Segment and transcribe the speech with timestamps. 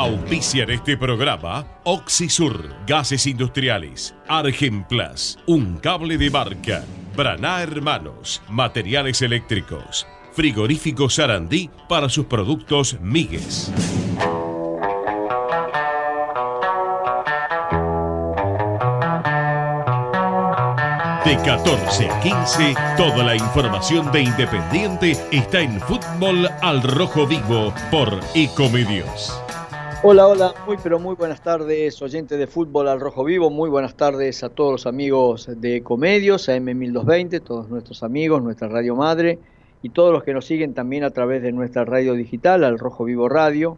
[0.00, 10.06] Auspician este programa Oxisur, Gases Industriales, Argenplas, Un Cable de Marca, Braná Hermanos, Materiales Eléctricos,
[10.32, 13.70] Frigorífico Sarandí para sus productos Migues.
[21.26, 27.74] De 14 a 15, toda la información de Independiente está en Fútbol al Rojo Vivo
[27.90, 29.38] por Ecomedios.
[30.02, 33.94] Hola, hola, muy pero muy buenas tardes, oyentes de Fútbol al Rojo Vivo, muy buenas
[33.96, 39.38] tardes a todos los amigos de Ecomedios, a M1220, todos nuestros amigos, nuestra radio madre
[39.82, 43.04] y todos los que nos siguen también a través de nuestra radio digital, al Rojo
[43.04, 43.76] Vivo Radio.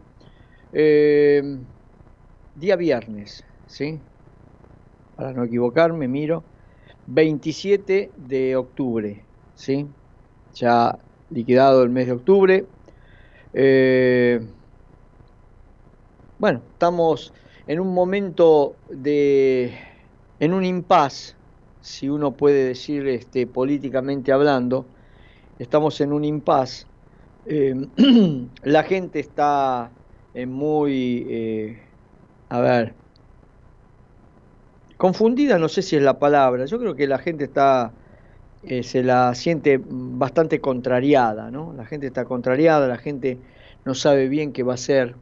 [0.72, 1.58] Eh,
[2.54, 3.98] día viernes, ¿sí?
[5.16, 6.44] Para no equivocarme, miro.
[7.08, 9.24] 27 de octubre,
[9.56, 9.88] ¿sí?
[10.54, 10.96] Ya
[11.30, 12.64] liquidado el mes de octubre.
[13.54, 14.40] Eh,
[16.42, 17.32] bueno, estamos
[17.68, 19.72] en un momento de,
[20.40, 21.36] en un impas,
[21.82, 24.84] si uno puede decir este, políticamente hablando,
[25.60, 26.88] estamos en un impas.
[27.46, 27.76] Eh,
[28.64, 29.92] la gente está
[30.34, 31.78] en muy, eh,
[32.48, 32.92] a ver,
[34.96, 37.92] confundida, no sé si es la palabra, yo creo que la gente está,
[38.64, 41.72] eh, se la siente bastante contrariada, ¿no?
[41.72, 43.38] La gente está contrariada, la gente
[43.84, 45.14] no sabe bien qué va a ser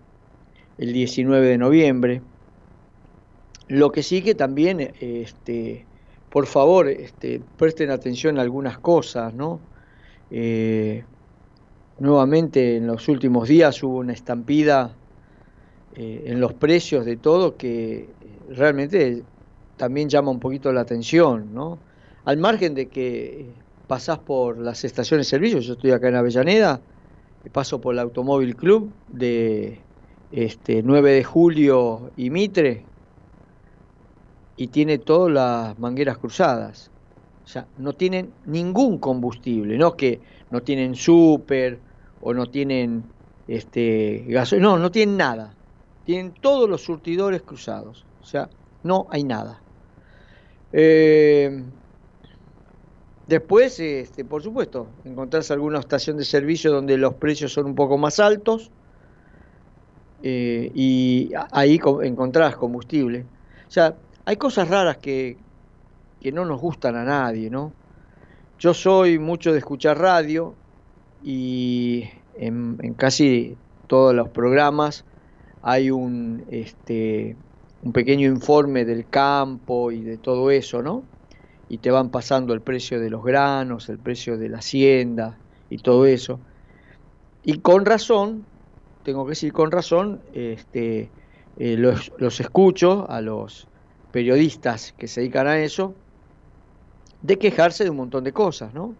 [0.81, 2.23] el 19 de noviembre.
[3.69, 5.85] Lo que sí que también, este,
[6.31, 9.61] por favor, este, presten atención a algunas cosas, ¿no?
[10.31, 11.05] Eh,
[11.99, 14.95] nuevamente en los últimos días hubo una estampida
[15.97, 18.09] eh, en los precios de todo que
[18.49, 19.23] realmente
[19.77, 21.79] también llama un poquito la atención, ¿no?
[22.25, 23.51] Al margen de que
[23.87, 26.81] pasás por las estaciones de servicio, yo estoy acá en Avellaneda,
[27.53, 29.79] paso por el Automóvil Club de
[30.33, 32.85] este, 9 de julio y Mitre,
[34.57, 36.91] y tiene todas las mangueras cruzadas.
[37.45, 40.21] O sea, no tienen ningún combustible, no que
[40.51, 41.79] no tienen súper
[42.21, 43.05] o no tienen
[43.49, 45.55] este, gasolina, no, no tienen nada.
[46.05, 48.05] Tienen todos los surtidores cruzados.
[48.21, 48.51] O sea,
[48.83, 49.61] no hay nada.
[50.73, 51.65] Eh,
[53.27, 57.99] después, este, por supuesto, encontrás alguna estación de servicio donde los precios son un poco
[57.99, 58.71] más altos
[60.23, 63.25] eh, y ahí encontrás combustible.
[63.67, 63.95] O sea,
[64.25, 65.37] hay cosas raras que,
[66.21, 67.73] que no nos gustan a nadie, ¿no?
[68.59, 70.55] Yo soy mucho de escuchar radio
[71.23, 72.05] y
[72.37, 75.05] en, en casi todos los programas
[75.63, 77.37] hay un, este,
[77.83, 81.03] un pequeño informe del campo y de todo eso, ¿no?
[81.69, 85.39] Y te van pasando el precio de los granos, el precio de la hacienda
[85.71, 86.41] y todo eso.
[87.43, 88.45] Y con razón,
[89.11, 91.11] tengo que decir con razón, este,
[91.59, 93.67] eh, los, los escucho a los
[94.13, 95.95] periodistas que se dedican a eso,
[97.23, 98.95] de quejarse de un montón de cosas, ¿no?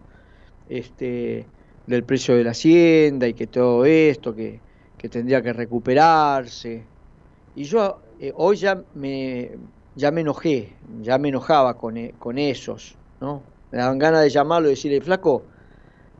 [0.69, 1.45] Este,
[1.87, 4.59] del precio de la hacienda y que todo esto, que,
[4.97, 6.83] que tendría que recuperarse.
[7.55, 9.51] Y yo eh, hoy ya me,
[9.95, 13.43] ya me enojé, ya me enojaba con, e, con esos, ¿no?
[13.71, 15.43] Me daban ganas de llamarlo y decirle, flaco,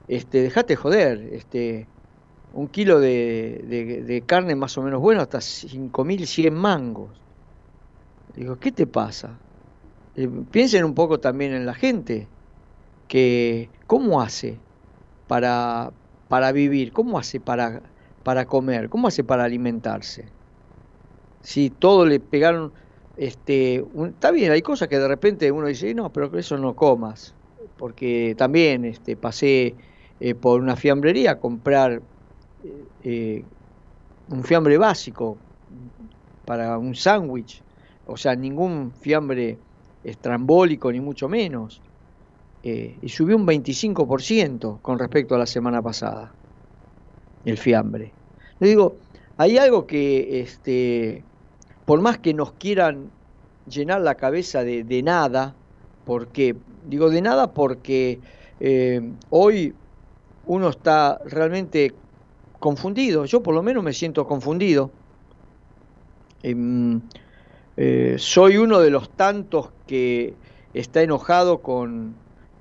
[0.07, 1.87] este, dejate joder, este,
[2.53, 7.09] un kilo de, de, carne más o menos bueno hasta 5.100 mangos.
[8.35, 9.37] Digo, ¿qué te pasa?
[10.15, 12.27] Eh, piensen un poco también en la gente,
[13.07, 14.57] que cómo hace
[15.27, 15.91] para,
[16.27, 17.81] para vivir, cómo hace para,
[18.23, 20.25] para comer, cómo hace para alimentarse
[21.41, 22.71] si todo le pegaron,
[23.17, 27.35] este, está bien, hay cosas que de repente uno dice, no, pero eso no comas,
[27.77, 29.75] porque también este, pasé
[30.19, 32.01] eh, por una fiambrería a comprar
[33.03, 33.43] eh,
[34.29, 35.37] un fiambre básico
[36.45, 37.61] para un sándwich,
[38.07, 39.57] o sea, ningún fiambre
[40.03, 41.81] estrambólico ni mucho menos,
[42.63, 46.31] eh, y subió un 25% con respecto a la semana pasada,
[47.45, 48.11] el fiambre.
[48.59, 48.95] Le digo,
[49.37, 51.23] hay algo que este,
[51.85, 53.09] por más que nos quieran
[53.67, 55.55] llenar la cabeza de, nada,
[56.05, 56.55] porque,
[56.87, 58.19] digo de nada porque
[58.59, 59.73] eh, hoy
[60.45, 61.93] uno está realmente
[62.61, 64.91] confundido, yo por lo menos me siento confundido.
[66.43, 67.01] Em,
[67.75, 70.35] eh, soy uno de los tantos que
[70.73, 72.15] está enojado con,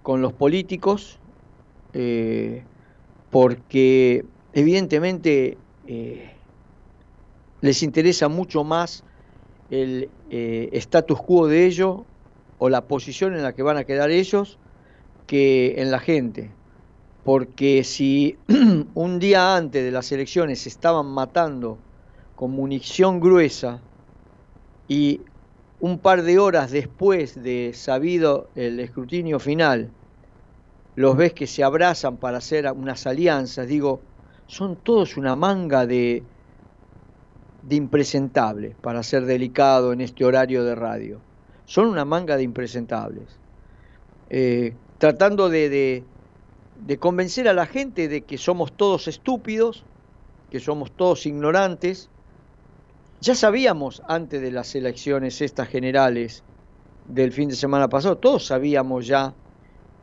[0.05, 1.21] los políticos
[1.93, 2.65] eh,
[3.31, 4.25] porque
[4.55, 5.57] evidentemente
[7.61, 9.05] les interesa mucho más
[9.71, 12.01] el eh, status quo de ellos
[12.59, 14.59] o la posición en la que van a quedar ellos
[15.27, 16.51] que en la gente.
[17.31, 18.37] Porque si
[18.95, 21.79] un día antes de las elecciones se estaban matando
[22.35, 23.79] con munición gruesa
[24.89, 25.21] y
[25.79, 29.91] un par de horas después de sabido el escrutinio final,
[30.97, 34.01] los ves que se abrazan para hacer unas alianzas, digo,
[34.49, 36.25] son todos una manga de,
[37.63, 41.21] de impresentables, para ser delicado en este horario de radio.
[41.65, 43.39] Son una manga de impresentables.
[44.31, 46.10] Eh, tratando de, de
[46.99, 49.85] convencer a la gente de que somos todos estúpidos,
[50.51, 52.11] que somos todos ignorantes.
[53.21, 56.43] Ya sabíamos antes de las elecciones estas generales
[57.07, 59.35] del fin de semana pasado, todos sabíamos ya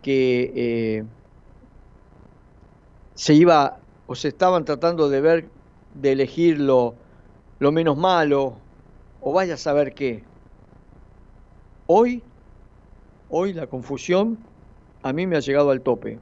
[0.01, 1.06] que eh,
[3.15, 5.50] se iba o se estaban tratando de ver,
[5.95, 6.95] de elegir lo,
[7.59, 8.57] lo menos malo,
[9.21, 10.23] o vaya a saber qué.
[11.88, 12.23] Hoy,
[13.30, 14.38] hoy la confusión
[15.01, 16.19] a mí me ha llegado al tope.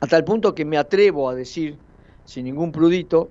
[0.00, 1.78] Hasta el punto que me atrevo a decir,
[2.24, 3.30] sin ningún prudito,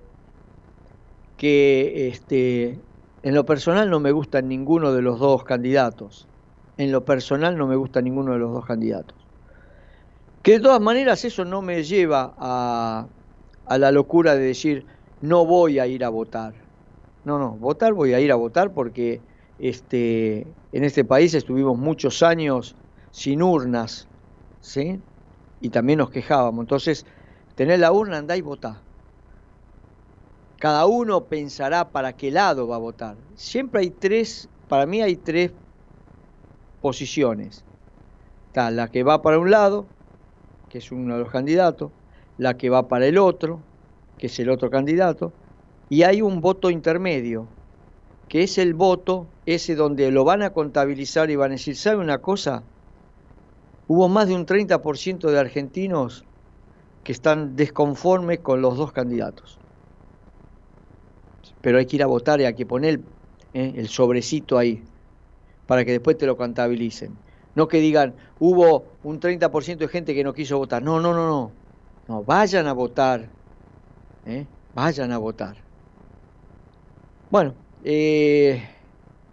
[1.38, 2.78] que este,
[3.24, 6.28] en lo personal no me gusta ninguno de los dos candidatos.
[6.78, 9.18] En lo personal no me gusta ninguno de los dos candidatos.
[10.44, 13.08] Que de todas maneras eso no me lleva a,
[13.66, 14.86] a la locura de decir
[15.22, 16.54] no voy a ir a votar.
[17.26, 19.22] No, no, votar voy a ir a votar porque
[19.60, 22.76] este, en este país estuvimos muchos años
[23.12, 24.08] sin urnas,
[24.62, 25.02] ¿sí?
[25.62, 26.64] Y también nos quejábamos.
[26.64, 27.06] Entonces,
[27.56, 28.82] tener la urna, andá y votá.
[30.58, 33.16] Cada uno pensará para qué lado va a votar.
[33.36, 35.52] Siempre hay tres, para mí hay tres
[36.82, 37.64] posiciones.
[38.48, 39.86] Está la que va para un lado,
[40.70, 41.92] que es uno de los candidatos,
[42.38, 43.60] la que va para el otro,
[44.18, 45.32] que es el otro candidato,
[45.90, 47.48] y hay un voto intermedio,
[48.28, 51.98] que es el voto ese donde lo van a contabilizar y van a decir, ¿sabe
[51.98, 52.64] una cosa?
[53.90, 56.24] Hubo más de un 30% de argentinos
[57.04, 59.58] que están desconformes con los dos candidatos.
[61.62, 63.02] Pero hay que ir a votar y hay que poner
[63.54, 64.84] eh, el sobrecito ahí
[65.66, 67.18] para que después te lo contabilicen.
[67.56, 70.84] No que digan, hubo un 30% de gente que no quiso votar.
[70.84, 71.52] No, no, no, no.
[72.08, 73.28] No, vayan a votar.
[74.28, 74.46] ¿eh?
[74.76, 75.58] Vayan a votar.
[77.32, 78.64] Bueno, eh,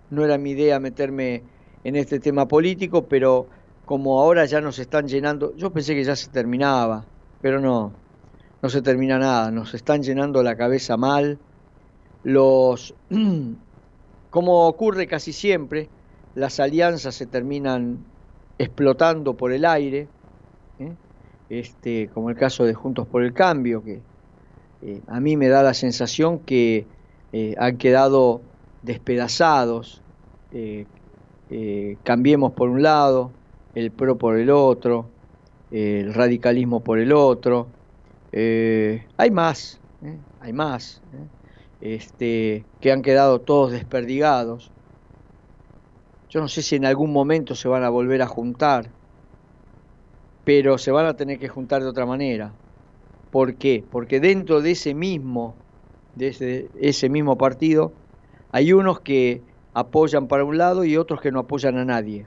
[0.08, 1.42] no era mi idea meterme
[1.84, 3.48] en este tema político, pero
[3.86, 7.06] como ahora ya nos están llenando, yo pensé que ya se terminaba,
[7.40, 7.92] pero no,
[8.60, 11.38] no se termina nada, nos están llenando la cabeza mal,
[12.24, 12.94] los,
[14.30, 15.88] como ocurre casi siempre,
[16.34, 18.04] las alianzas se terminan
[18.58, 20.08] explotando por el aire,
[20.80, 20.92] ¿eh?
[21.48, 24.02] este, como el caso de Juntos por el Cambio, que
[24.82, 26.88] eh, a mí me da la sensación que
[27.32, 28.42] eh, han quedado
[28.82, 30.02] despedazados,
[32.02, 33.30] cambiemos por un lado,
[33.76, 35.10] el PRO por el otro,
[35.70, 37.66] el radicalismo por el otro.
[38.32, 40.16] Eh, hay más, ¿eh?
[40.40, 41.94] hay más, ¿eh?
[41.94, 44.72] este, que han quedado todos desperdigados.
[46.30, 48.88] Yo no sé si en algún momento se van a volver a juntar,
[50.44, 52.52] pero se van a tener que juntar de otra manera.
[53.30, 53.84] ¿Por qué?
[53.90, 55.54] Porque dentro de ese mismo,
[56.14, 57.92] de ese, ese mismo partido,
[58.52, 59.42] hay unos que
[59.74, 62.26] apoyan para un lado y otros que no apoyan a nadie.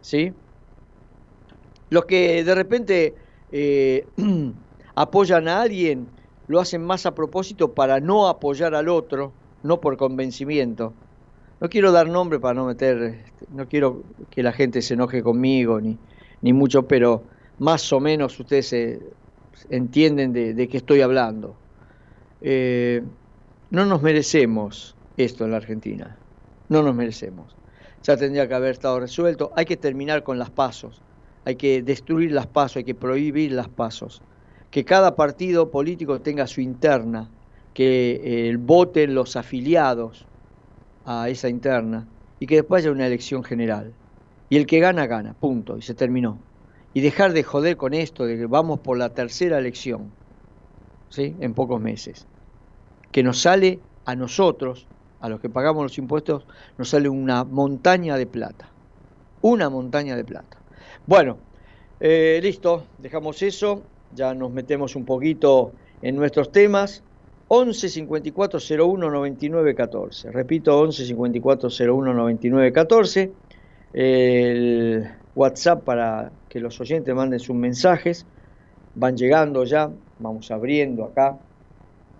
[0.00, 0.32] ¿Sí?
[1.94, 3.14] Los que de repente
[3.52, 4.04] eh,
[4.96, 6.08] apoyan a alguien
[6.48, 10.92] lo hacen más a propósito para no apoyar al otro, no por convencimiento.
[11.60, 15.22] No quiero dar nombre para no meter, este, no quiero que la gente se enoje
[15.22, 15.96] conmigo ni,
[16.42, 17.22] ni mucho, pero
[17.60, 18.74] más o menos ustedes
[19.70, 21.54] entienden de, qué estoy hablando.
[22.40, 23.04] Eh,
[23.70, 26.16] no nos merecemos esto en la Argentina,
[26.68, 27.54] no nos merecemos.
[28.02, 29.52] Ya tendría que haber estado resuelto.
[29.54, 31.00] Hay que terminar con las pasos
[31.44, 34.22] hay que destruir las pasos, hay que prohibir las pasos.
[34.70, 37.28] Que cada partido político tenga su interna,
[37.74, 40.26] que eh, voten los afiliados
[41.04, 42.06] a esa interna
[42.40, 43.92] y que después haya una elección general.
[44.48, 46.38] Y el que gana, gana, punto, y se terminó.
[46.92, 50.12] Y dejar de joder con esto de que vamos por la tercera elección,
[51.08, 51.34] ¿sí?
[51.40, 52.26] En pocos meses.
[53.10, 54.86] Que nos sale a nosotros,
[55.20, 56.46] a los que pagamos los impuestos,
[56.78, 58.68] nos sale una montaña de plata.
[59.42, 60.58] Una montaña de plata.
[61.06, 61.36] Bueno,
[62.00, 63.82] eh, listo, dejamos eso,
[64.14, 67.02] ya nos metemos un poquito en nuestros temas.
[67.48, 70.32] 11 54 01 99 14.
[70.32, 73.32] Repito, 11 54 01 99 14.
[73.92, 78.24] El WhatsApp para que los oyentes manden sus mensajes.
[78.94, 81.36] Van llegando ya, vamos abriendo acá.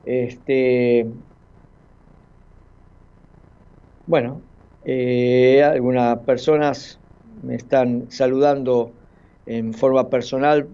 [0.04, 1.06] Este,
[4.06, 4.42] bueno,
[4.84, 6.98] eh, algunas personas
[7.44, 8.92] me están saludando
[9.46, 10.66] en forma personal,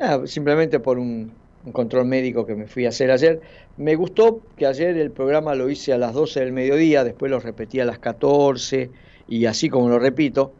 [0.00, 1.32] ah, simplemente por un,
[1.72, 3.40] control médico que me fui a hacer ayer.
[3.78, 7.40] Me gustó que ayer el programa lo hice a las 12 del mediodía, después lo
[7.40, 8.90] repetí a las 14
[9.28, 10.52] y así como lo repito.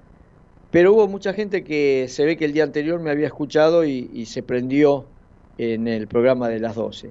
[0.71, 4.25] Pero hubo mucha gente que se ve que el día anterior me había escuchado y,
[4.25, 5.05] se prendió
[5.59, 7.11] en el programa de las 12.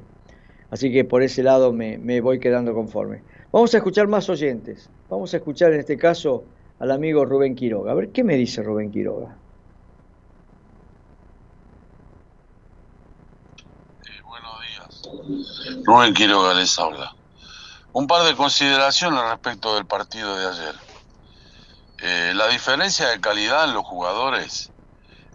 [0.72, 3.22] Así que por ese lado me voy quedando conforme.
[3.54, 4.90] Vamos a escuchar más oyentes.
[5.12, 6.44] Vamos a escuchar en este caso
[6.84, 7.94] al amigo Rubén Quiroga.
[7.94, 9.38] A ver, ¿qué me dice Rubén Quiroga?
[15.86, 17.16] Rubén Quiroga les habla.
[17.94, 20.76] Un par de consideraciones respecto del partido de ayer.
[22.00, 24.70] Eh, la diferencia de calidad en los jugadores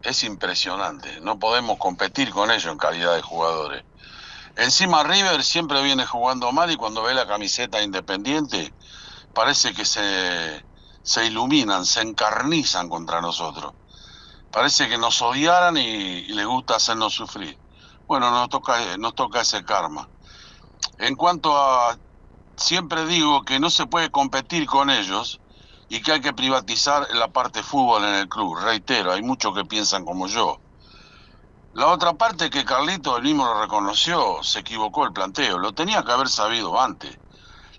[0.02, 1.18] es impresionante.
[1.22, 3.84] No podemos competir con ellos en calidad de jugadores.
[4.54, 8.70] Encima River siempre viene jugando mal y cuando ve la camiseta independiente
[9.32, 10.67] parece que se,
[11.08, 13.72] se iluminan, se encarnizan contra nosotros.
[14.52, 17.58] Parece que nos odiaran y, les gusta hacernos sufrir.
[18.06, 20.06] Bueno, nos toca, nos toca ese karma.
[20.98, 21.96] En cuanto a,
[22.56, 25.40] siempre digo que no se puede competir con ellos
[25.88, 28.58] y que hay que privatizar la parte fútbol en el club.
[28.58, 30.60] Reitero, hay muchos que piensan como yo.
[31.72, 36.04] La otra parte que Carlito él mismo lo reconoció, se equivocó el planteo, lo tenía
[36.04, 37.18] que haber sabido antes.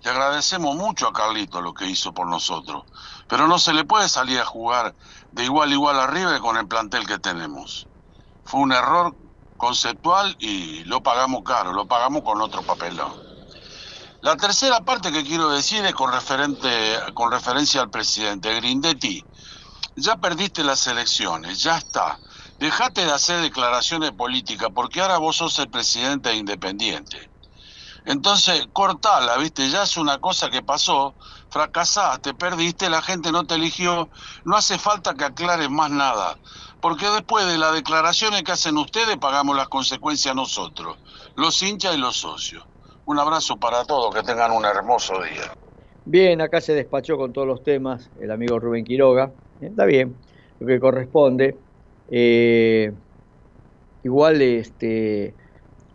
[0.02, 2.84] Le agradecemos mucho a Carlito lo que hizo por nosotros,
[3.28, 4.94] pero no se le puede salir a jugar
[5.32, 7.86] de igual a igual arriba con el plantel que tenemos.
[8.44, 9.14] Fue un error
[9.58, 13.12] conceptual y lo pagamos caro, lo pagamos con otro papelón.
[14.22, 16.68] La tercera parte que quiero decir es con, referente,
[17.14, 19.24] con referencia al presidente Grindetti.
[19.96, 22.18] Ya perdiste las elecciones, ya está.
[22.58, 27.29] Dejate de hacer declaraciones políticas porque ahora vos sos el presidente independiente.
[28.04, 29.68] Entonces, cortala, ¿viste?
[29.68, 31.14] Ya es una cosa que pasó,
[31.50, 34.08] fracasaste, perdiste, la gente no te eligió,
[34.44, 36.36] no hace falta que aclares más nada
[36.80, 40.98] porque después de las declaraciones que hacen ustedes pagamos las consecuencias nosotros,
[41.36, 42.64] los hinchas y los socios.
[43.04, 45.52] Un abrazo para todos, que tengan un hermoso día.
[46.04, 49.30] Bien, acá se despachó con todos los temas el amigo Rubén Quiroga.
[49.60, 50.16] Está bien,
[50.58, 51.56] lo que corresponde.
[52.10, 52.92] Eh,
[54.02, 55.34] igual este,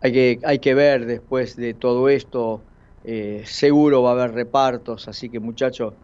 [0.00, 2.60] hay, que, hay que ver después de todo esto,
[3.04, 5.94] eh, seguro va a haber repartos, así que muchachos,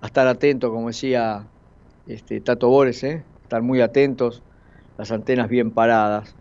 [0.00, 1.46] a estar atentos, como decía
[2.06, 3.22] este, Tato Bores, ¿eh?
[3.42, 4.42] estar muy atentos,
[4.98, 6.34] las antenas bien paradas.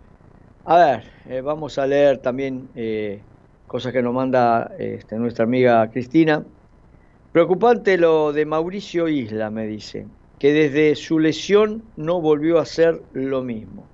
[0.65, 3.21] A ver, eh, vamos a leer también eh,
[3.67, 6.43] cosas que nos manda este, nuestra amiga Cristina.
[7.31, 10.07] Preocupante lo de Mauricio Isla, me dice,
[10.39, 13.85] que desde su lesión no volvió a ser lo mismo.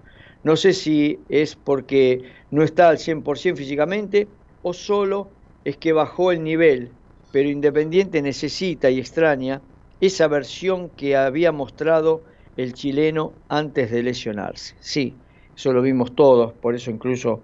[0.45, 2.21] No sé si es porque
[2.51, 4.27] no está al 100% físicamente
[4.61, 5.31] o solo
[5.63, 6.91] es que bajó el nivel,
[7.31, 9.59] pero Independiente necesita y extraña
[9.99, 12.21] esa versión que había mostrado
[12.57, 14.75] el chileno antes de lesionarse.
[14.81, 15.15] Sí,
[15.57, 17.41] eso lo vimos todos, por eso incluso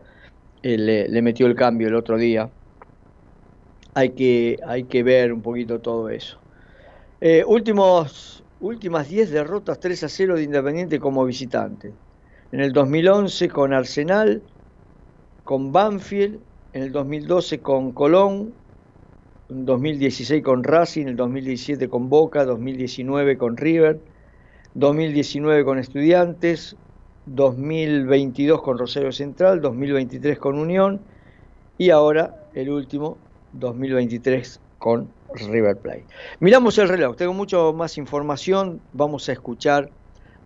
[0.62, 2.52] eh, le, metió el cambio el otro día.
[3.96, 6.38] Hay que, hay que ver un poquito todo eso.
[7.20, 11.92] Eh, últimos, últimas 10 derrotas 3 a 0 de Independiente como visitante.
[12.52, 14.42] En el 2011 con Arsenal,
[15.46, 16.38] con Banfield,
[16.74, 18.54] en el 2012 con Colón,
[19.50, 24.02] en 2016 con Racing, en el 2017 con Boca, 2019 con River,
[24.74, 26.76] 2019 con Estudiantes,
[27.28, 31.00] 2022 con Rosario Central, 2023 con Unión
[31.78, 33.18] y ahora el último,
[33.54, 36.06] 2023 con River Plate.
[36.42, 39.90] Miramos el reloj, tengo mucho más información, vamos a escuchar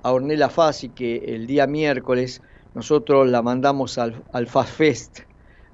[0.05, 2.43] a Ornella Fassi que el día miércoles
[2.75, 5.19] nosotros la mandamos al, al Fast Fest,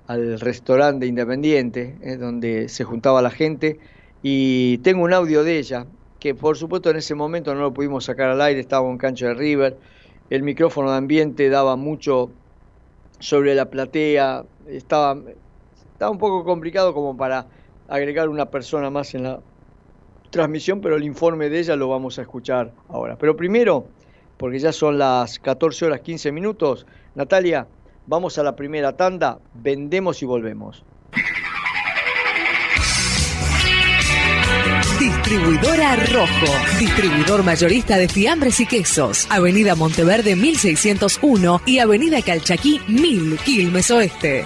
[0.08, 3.78] al restaurante Independiente, eh, donde se juntaba la gente,
[4.24, 5.86] y tengo un audio de ella
[6.22, 9.26] que por supuesto en ese momento no lo pudimos sacar al aire, estaba en cancho
[9.26, 9.78] de River,
[10.30, 12.32] el micrófono de ambiente daba mucho
[13.20, 15.18] sobre la platea, estaba,
[15.92, 17.48] estaba un poco complicado como para
[17.90, 19.42] agregar una persona más en la
[20.30, 23.18] transmisión, pero el informe de ella lo vamos a escuchar ahora.
[23.18, 23.88] Pero primero,
[24.42, 27.68] porque ya son las 14 horas 15 minutos, Natalia,
[28.08, 30.84] vamos a la primera tanda, vendemos y volvemos.
[35.00, 39.28] Distribuidora Rojo, distribuidor mayorista de fiambres y quesos.
[39.30, 44.46] Avenida Monteverde 1601 y Avenida Calchaquí 1000, Quilmes Oeste.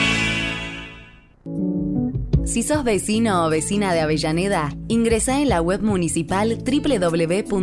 [2.51, 7.61] Si sos vecino o vecina de Avellaneda, ingresa en la web municipal www.mda.gov.ar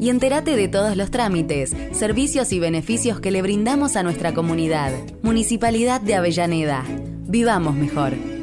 [0.00, 4.94] y entérate de todos los trámites, servicios y beneficios que le brindamos a nuestra comunidad.
[5.20, 6.86] Municipalidad de Avellaneda.
[7.28, 8.39] Vivamos mejor.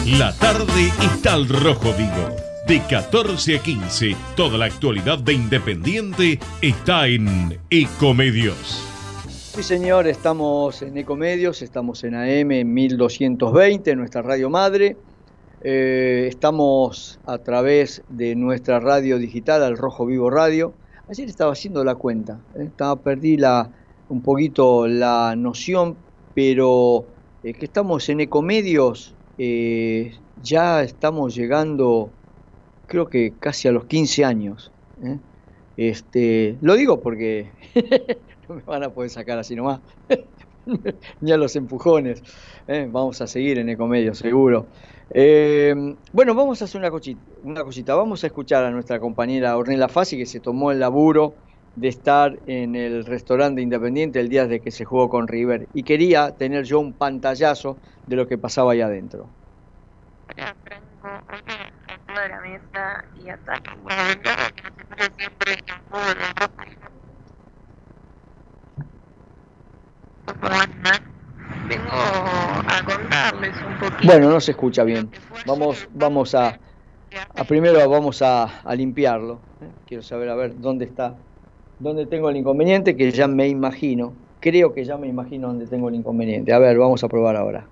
[0.06, 2.30] La tarde está al rojo vivo.
[2.68, 8.86] De 14 a 15, toda la actualidad de Independiente está en Ecomedios.
[9.28, 14.96] Sí, señor, estamos en Ecomedios, estamos en AM 1220, nuestra radio madre.
[15.64, 20.76] Eh, estamos a través de nuestra radio digital, al Rojo Vivo Radio.
[21.10, 22.66] Ayer estaba haciendo la cuenta, ¿eh?
[22.66, 23.72] estaba, perdí la,
[24.10, 25.96] un poquito la noción,
[26.36, 27.08] pero
[27.44, 32.10] eh, que estamos en Ecomedios eh, ya estamos llegando,
[32.88, 34.72] creo que casi a los 15 años.
[35.04, 35.18] ¿eh?
[35.78, 37.52] Este, lo digo porque
[38.50, 39.82] no me van a poder sacar así nomás,
[41.22, 42.24] ni a los empujones.
[42.68, 42.88] ¿eh?
[42.90, 44.68] Vamos a seguir en Ecomedio, seguro.
[46.14, 47.96] bueno, vamos a hacer una cosita, una cosita.
[47.96, 51.34] Vamos a escuchar a nuestra compañera Ornella Fassi, que se tomó el laburo
[51.76, 55.84] de estar en el restaurante Independiente el día de que se jugó con River y
[55.84, 59.28] quería tener yo un pantallazo de lo que pasaba ahí adentro.
[62.30, 63.30] la mesa y
[71.68, 73.32] Vengo a
[73.68, 74.08] un poquito.
[74.08, 75.10] Bueno, no se escucha bien.
[75.46, 76.60] Vamos, vamos a,
[77.36, 79.40] a primero vamos a, a limpiarlo.
[79.62, 79.70] ¿eh?
[79.88, 81.16] Quiero saber a ver dónde está
[81.80, 84.14] dónde tengo el inconveniente, que ya me imagino.
[84.40, 86.54] Creo que ya me imagino dónde tengo el inconveniente.
[86.54, 87.66] A ver, vamos a probar ahora.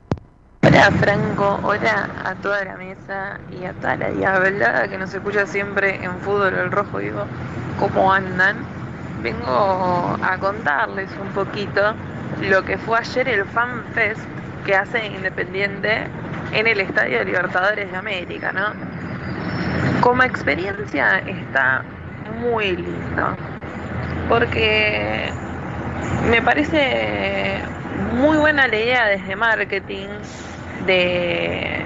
[0.65, 5.45] Hola Franco, hola a toda la mesa y a toda la diablada que nos escucha
[5.45, 7.25] siempre en Fútbol El Rojo, digo,
[7.79, 8.57] ¿cómo andan?
[9.21, 11.93] Vengo a contarles un poquito
[12.49, 14.21] lo que fue ayer el Fan Fest
[14.65, 16.07] que hace Independiente
[16.53, 18.67] en el Estadio Libertadores de América, ¿no?
[20.01, 21.83] Como experiencia está
[22.41, 23.52] muy lindo
[24.29, 25.29] porque
[26.29, 27.61] me parece
[28.13, 30.07] muy buena la idea desde marketing
[30.85, 31.85] de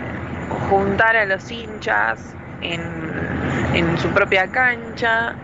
[0.70, 5.36] juntar a los hinchas en, su propia cancha,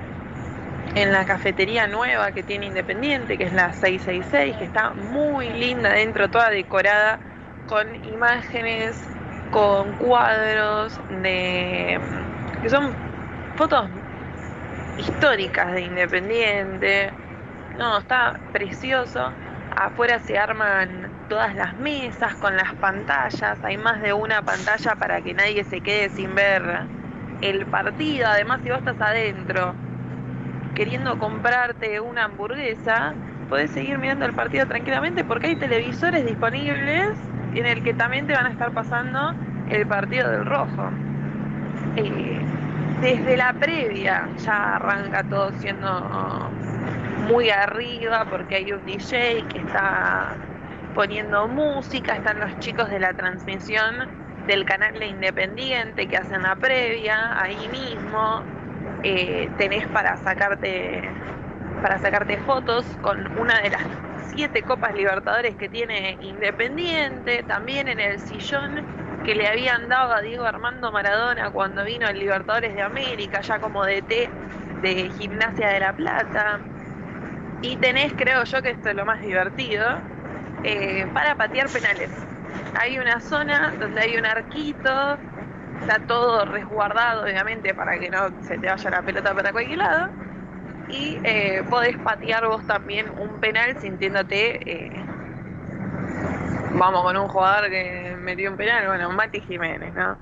[0.95, 5.89] en la cafetería nueva que tiene Independiente, que es la 666, que está muy linda
[5.89, 7.19] dentro, toda decorada
[7.67, 9.01] con imágenes,
[9.51, 11.99] con cuadros de
[12.61, 12.93] que son
[13.55, 13.89] fotos
[14.97, 17.11] históricas de Independiente.
[17.77, 19.31] No, está precioso.
[19.75, 23.57] Afuera se arman todas las mesas con las pantallas.
[23.63, 26.61] Hay más de una pantalla para que nadie se quede sin ver
[27.41, 28.27] el partido.
[28.27, 29.73] Además, si vos estás adentro
[30.75, 33.13] queriendo comprarte una hamburguesa,
[33.49, 37.17] podés seguir mirando el partido tranquilamente porque hay televisores disponibles
[37.53, 39.33] en el que también te van a estar pasando
[39.69, 40.89] el partido del rojo.
[41.95, 42.41] Eh,
[43.03, 46.49] desde la previa ya arranca todo siendo
[47.27, 50.37] muy arriba porque hay un DJ que está
[50.95, 54.07] poniendo música, están los chicos de la transmisión
[54.47, 58.41] del canal de Independiente que hacen la previa, ahí mismo
[59.03, 61.01] eh, tenés para sacarte
[61.81, 63.85] para sacarte fotos con una de las
[64.33, 68.85] siete copas Libertadores que tiene Independiente, también en el sillón
[69.23, 73.59] que le habían dado a Diego Armando Maradona cuando vino el Libertadores de América, ya
[73.59, 74.29] como DT
[74.81, 76.59] de Gimnasia de la Plata.
[77.61, 79.85] Y tenés, creo yo que esto es lo más divertido,
[80.63, 82.11] eh, para patear penales.
[82.79, 85.17] Hay una zona donde hay un arquito,
[85.79, 90.09] está todo resguardado obviamente para que no se te vaya la pelota para cualquier lado.
[90.89, 94.69] Y eh, podés patear vos también un penal sintiéndote...
[94.69, 95.05] Eh,
[96.75, 100.17] vamos con un jugador que metió un penal, bueno, Mati Jiménez, ¿no?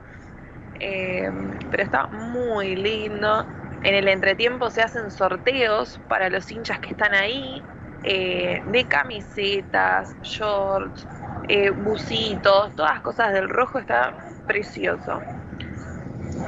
[0.79, 1.29] Eh,
[1.69, 3.45] pero está muy lindo.
[3.83, 7.63] En el entretiempo se hacen sorteos para los hinchas que están ahí,
[8.03, 11.07] eh, de camisetas, shorts,
[11.47, 14.13] eh, bucitos, todas cosas del rojo, está
[14.47, 15.21] precioso.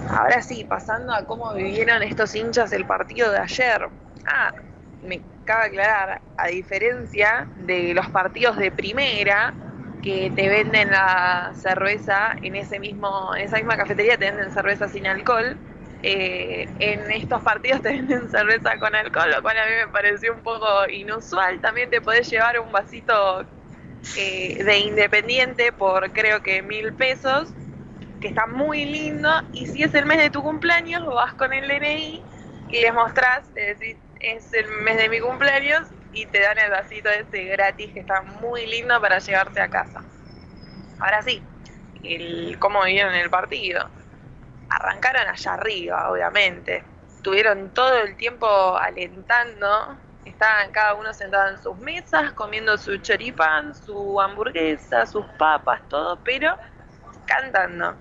[0.09, 3.87] Ahora sí, pasando a cómo vivieron estos hinchas el partido de ayer.
[4.25, 4.51] Ah,
[5.03, 9.53] me cabe aclarar, a diferencia de los partidos de primera,
[10.03, 14.87] que te venden la cerveza en ese mismo, en esa misma cafetería te venden cerveza
[14.87, 15.57] sin alcohol.
[16.05, 20.33] Eh, en estos partidos te venden cerveza con alcohol, lo cual a mí me pareció
[20.33, 21.61] un poco inusual.
[21.61, 23.45] También te podés llevar un vasito
[24.17, 27.53] eh, de independiente por creo que mil pesos,
[28.19, 29.29] que está muy lindo.
[29.53, 32.21] Y si es el mes de tu cumpleaños, vas con el DNI
[32.69, 36.69] y les mostrás, le decís, es el mes de mi cumpleaños y te dan el
[36.69, 40.03] vasito ese gratis que está muy lindo para llevarte a casa.
[40.99, 41.41] Ahora sí,
[42.03, 43.89] el, cómo vivieron el partido.
[44.69, 46.83] Arrancaron allá arriba, obviamente.
[47.21, 49.97] Tuvieron todo el tiempo alentando.
[50.25, 56.19] Estaban cada uno sentado en sus mesas, comiendo su choripán, su hamburguesa, sus papas, todo,
[56.23, 56.55] pero
[57.25, 57.97] cantando.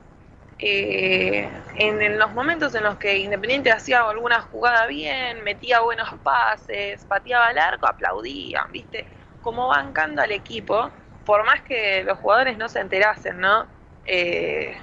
[0.64, 7.05] Eh, en, los momentos en los que Independiente hacía alguna jugada bien, metía buenos pases,
[7.05, 9.05] pateaba el arco, aplaudían, ¿viste?
[9.40, 10.88] Como bancando al equipo,
[11.27, 13.66] por más que los jugadores no se enterasen, ¿no?
[14.05, 14.77] Eh,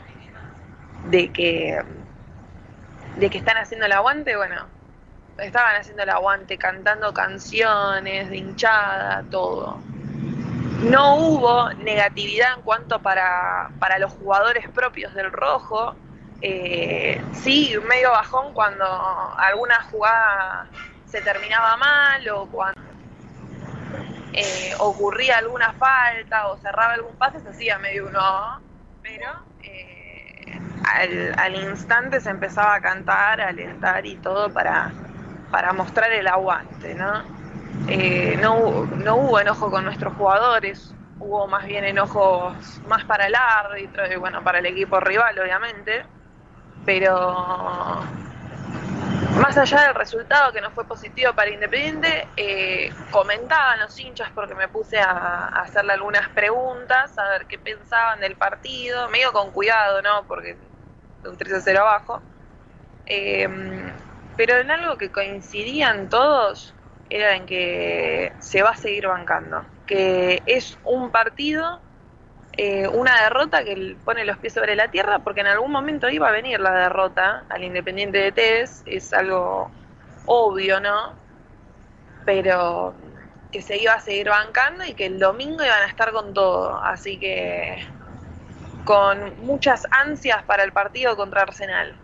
[1.05, 1.81] de que
[3.15, 4.65] de que están haciendo el aguante, bueno,
[5.37, 9.79] estaban haciendo el aguante, cantando canciones de hinchada, todo
[10.81, 15.95] no hubo negatividad en cuanto para, para los jugadores propios del rojo.
[16.41, 18.85] Eh, sí, medio bajón cuando
[19.37, 20.67] alguna jugada
[21.05, 22.79] se terminaba mal o cuando
[24.31, 28.61] eh, ocurría alguna falta o cerraba algún pase, se hacía medio uno,
[29.01, 29.31] pero
[29.63, 34.91] eh, al, al, instante se empezaba a cantar, a alentar y todo para,
[35.51, 37.38] para mostrar el aguante, ¿no?
[37.87, 43.35] Eh, no, no hubo enojo con nuestros jugadores, hubo más bien enojos más para el
[43.35, 46.05] árbitro y bueno, para el equipo rival obviamente,
[46.85, 48.03] pero
[49.39, 54.53] más allá del resultado que no fue positivo para Independiente, eh, comentaban los hinchas porque
[54.53, 60.01] me puse a, hacerle algunas preguntas, a ver qué pensaban del partido, medio con cuidado,
[60.01, 60.23] ¿no?
[60.27, 60.57] Porque
[61.23, 62.21] un 3 a 0 abajo.
[63.05, 63.47] Eh,
[64.35, 66.73] pero en algo que coincidían todos
[67.09, 71.79] era en que se va a seguir bancando, que es un partido,
[72.53, 76.27] eh, una derrota que pone los pies sobre la tierra, porque en algún momento iba
[76.27, 79.71] a venir la derrota al Independiente de Tevez, es algo
[80.25, 81.13] obvio, ¿no?
[82.25, 82.93] Pero
[83.51, 86.79] que se iba a seguir bancando y que el domingo iban a estar con todo,
[86.83, 87.83] así que
[88.85, 91.95] con muchas ansias para el partido contra Arsenal.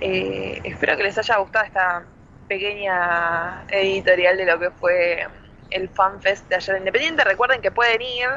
[0.00, 2.04] Eh, espero que les haya gustado esta
[2.48, 5.26] pequeña editorial de lo que fue
[5.70, 7.24] el FanFest de ayer Independiente.
[7.24, 8.28] Recuerden que pueden ir,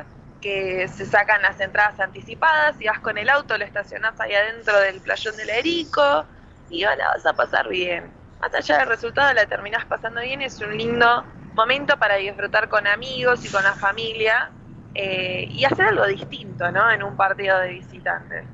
[0.42, 4.80] que se sacan las entradas anticipadas, y vas con el auto, lo estacionás ahí adentro
[4.80, 6.26] del playón del Erico
[6.70, 8.12] y ahora vas a pasar bien.
[8.40, 12.86] más allá del resultado la terminás pasando bien, es un lindo momento para disfrutar con
[12.86, 14.52] amigos y con la familia
[14.94, 16.92] eh, y hacer algo distinto, ¿no?
[16.92, 18.46] En un partido de visitantes.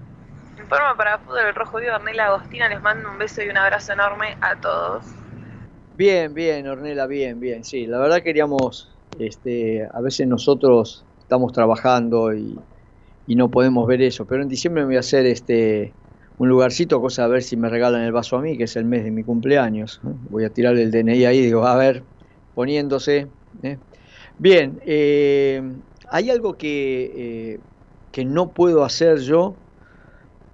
[0.58, 3.94] Informo para Fútbol el Rojo Vivo, Ornella Agostina, les mando un beso y un abrazo
[3.94, 5.06] enorme a todos.
[5.94, 12.34] Bien, bien, Ornella, bien, bien, sí, la verdad queríamos, este, a veces nosotros estamos trabajando
[12.34, 12.56] y,
[13.26, 15.98] y no podemos ver eso, pero en diciembre me voy a hacer este
[16.38, 18.86] un lugarcito, cosa a ver si me regalan el vaso a mí, que es el
[18.86, 20.00] mes de mi cumpleaños.
[20.04, 22.08] Voy a tirar el DNI ahí, digo, a ver,
[22.54, 23.32] poniéndose.
[23.64, 23.80] ¿eh?
[24.38, 25.62] Bien, eh,
[26.10, 27.62] hay algo que, eh,
[28.12, 29.62] que no puedo hacer yo,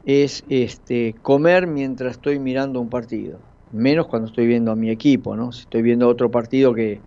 [0.04, 5.36] es este, comer mientras estoy mirando un partido, menos cuando estoy viendo a mi equipo,
[5.36, 5.52] ¿no?
[5.52, 7.02] Si estoy viendo otro partido que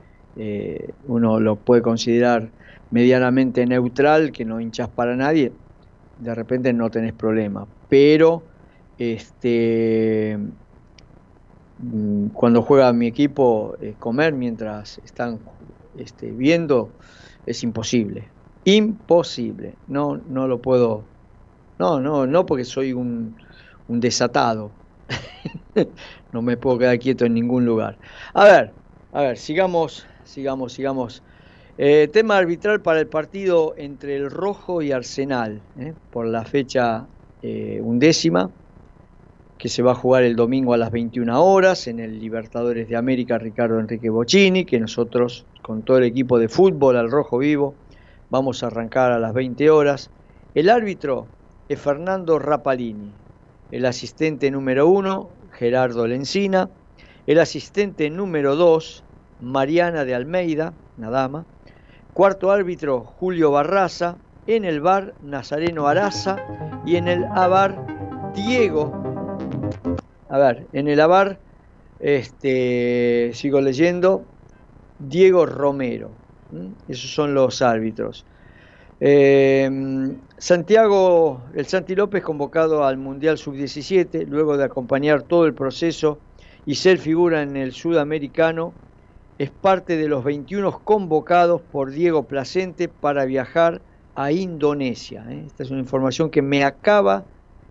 [1.07, 2.51] uno lo puede considerar
[2.91, 5.53] medianamente neutral, que no hinchas para nadie,
[6.19, 7.67] de repente no tenés problema.
[7.89, 8.43] Pero
[8.99, 10.39] este,
[11.79, 15.41] mm, cuando juega mi equipo, eh, comer mientras están
[15.99, 16.91] este, viendo
[17.47, 18.29] es imposible.
[18.65, 19.75] Imposible.
[19.89, 21.05] No, no lo puedo.
[21.79, 23.35] No, no, no porque soy un
[23.89, 24.80] desatado.
[26.33, 27.99] no me puedo quedar quieto en ningún lugar.
[28.35, 28.73] A ver,
[29.13, 31.23] a ver, sigamos, sigamos, sigamos.
[31.79, 37.07] Eh, tema arbitral para el partido entre el Rojo y Arsenal, eh, por la fecha
[37.43, 38.51] undécima
[39.61, 42.97] que se va a jugar el domingo a las 21 horas en el Libertadores de
[42.97, 47.75] América Ricardo Enrique Bocini, que nosotros con todo el equipo de fútbol al rojo vivo
[48.31, 50.11] vamos a arrancar a las 20 horas.
[50.55, 51.27] El árbitro
[51.69, 53.13] es Fernando Rapalini,
[53.71, 56.71] el asistente número 1 Gerardo Lencina,
[57.27, 59.05] el asistente número 2
[59.41, 61.45] Mariana de Almeida, una dama,
[62.13, 66.37] cuarto árbitro Julio Barraza, en el bar Nazareno Araza
[66.85, 69.11] y en el ABAR Diego
[70.31, 71.41] a ver, en el AVAR,
[71.99, 74.25] este, sigo leyendo,
[75.01, 76.13] Diego Romero.
[76.89, 78.25] Esos son los árbitros.
[79.03, 86.19] Em, Santiago, el Santi López convocado al Mundial Sub-17, luego de acompañar todo el proceso
[86.67, 88.75] y ser figura en el sudamericano,
[89.39, 93.81] es parte de los 21 convocados por Diego Placente para viajar
[94.15, 95.25] a Indonesia.
[95.31, 95.45] ¿eh?
[95.47, 97.25] Esta es una información que me acaba,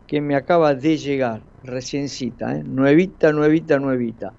[0.08, 2.64] que me acaba de llegar reciencita, ¿eh?
[2.64, 4.34] nuevita, nuevita, nuevita.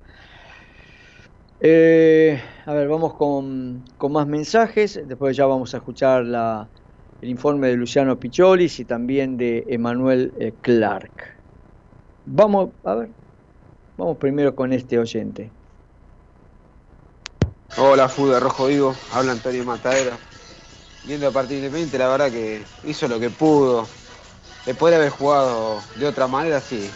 [1.60, 6.68] Eh, a ver, vamos con, más mensajes, después ya vamos a escuchar la,
[7.20, 11.10] el informe de Luciano Picholis y también de Emanuel eh, Clark.
[12.26, 13.10] Vamos, a ver,
[13.96, 15.50] vamos primero con este oyente.
[17.76, 20.12] Hola, Fuda Rojo Vivo, habla Antonio Matadero.
[21.06, 23.86] Viendo a partir de 20, la verdad que hizo lo que pudo.
[24.66, 26.90] Le puede haber jugado de otra manera, sí,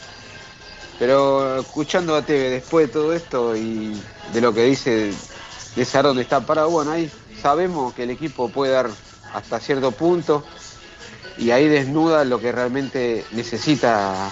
[0.98, 3.98] pero escuchando a TV después de todo esto y
[4.32, 5.12] de lo que dice
[5.74, 7.10] de saber dónde está parado, bueno, ahí
[7.40, 8.90] sabemos que el equipo puede dar
[9.34, 10.44] hasta cierto punto
[11.36, 14.30] y ahí desnuda lo que realmente necesita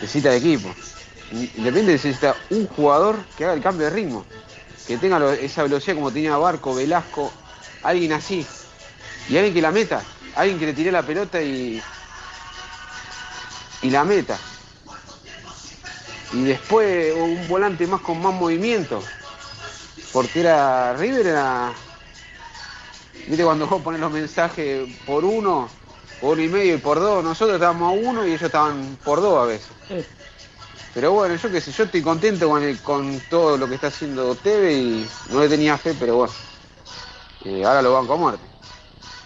[0.00, 0.74] necesita el equipo.
[1.32, 4.24] Independiente necesita un jugador que haga el cambio de ritmo,
[4.86, 7.32] que tenga esa velocidad como tenía Barco, Velasco,
[7.82, 8.46] alguien así.
[9.28, 10.02] Y alguien que la meta,
[10.36, 11.80] alguien que le tire la pelota y,
[13.82, 14.38] y la meta
[16.32, 19.02] y después un volante más con más movimiento.
[20.12, 21.72] Porque era River era.
[23.26, 25.68] Viste cuando vos pones los mensajes por uno,
[26.20, 29.20] por uno y medio y por dos, nosotros estábamos a uno y ellos estaban por
[29.20, 29.70] dos a veces.
[30.94, 34.34] Pero bueno, yo qué sé, yo estoy contento con, con todo lo que está haciendo
[34.34, 36.32] Teve y no le tenía fe, pero bueno,
[37.44, 38.44] eh, ahora lo banco a muerte.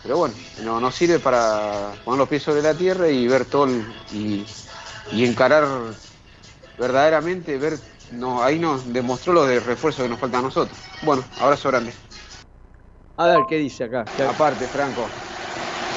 [0.02, 3.68] Pero bueno, no, nos sirve para poner los pies sobre la tierra y ver todo
[4.12, 4.46] y,
[5.10, 5.66] y encarar
[6.78, 7.78] verdaderamente ver,
[8.12, 10.78] no, ahí nos demostró lo de refuerzo que nos falta a nosotros.
[11.02, 11.92] Bueno, abrazo grande.
[13.18, 14.06] A ver, ¿qué dice acá?
[14.28, 15.08] Aparte, Franco,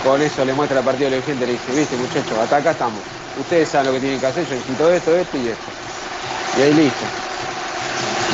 [0.03, 2.71] con eso le muestra la partida de la gente, le dice, viste muchachos, hasta acá
[2.71, 3.01] estamos.
[3.37, 5.71] Ustedes saben lo que tienen que hacer, yo necesito esto, esto y esto.
[6.57, 7.05] Y ahí listo.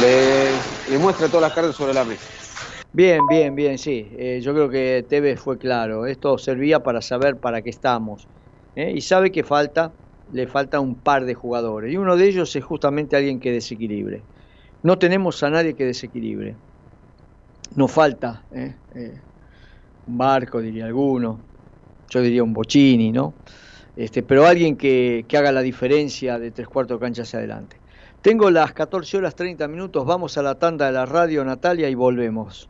[0.01, 2.27] Le, muestra todas las cartas sobre la mesa.
[2.91, 4.07] Bien, bien, bien, sí.
[4.17, 6.05] Eh, yo creo que Tevez fue claro.
[6.05, 8.27] Esto servía para saber para qué estamos.
[8.75, 8.93] ¿eh?
[8.95, 9.93] Y sabe que falta
[10.31, 14.25] le falta un par de jugadores y uno de ellos es justamente alguien que desequilibre.
[14.81, 16.57] No tenemos a nadie que desequilibre.
[17.75, 18.75] Nos falta ¿eh?
[18.93, 19.19] Eh,
[20.07, 21.39] un barco, diría alguno,
[22.09, 23.33] yo diría un bochini, ¿no?
[23.95, 27.77] Este, pero alguien que, que haga la diferencia de tres cuartos de hacia adelante.
[28.21, 31.95] Tengo las 14 horas 30 minutos, vamos a la tanda de la radio Natalia y
[31.95, 32.69] volvemos.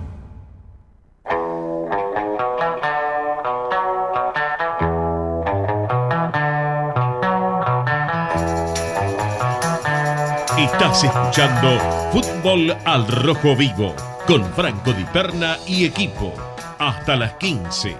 [10.73, 11.77] Estás escuchando
[12.11, 13.93] Fútbol al Rojo Vivo
[14.25, 16.33] con Franco Di Perna y equipo.
[16.79, 17.95] Hasta las 15.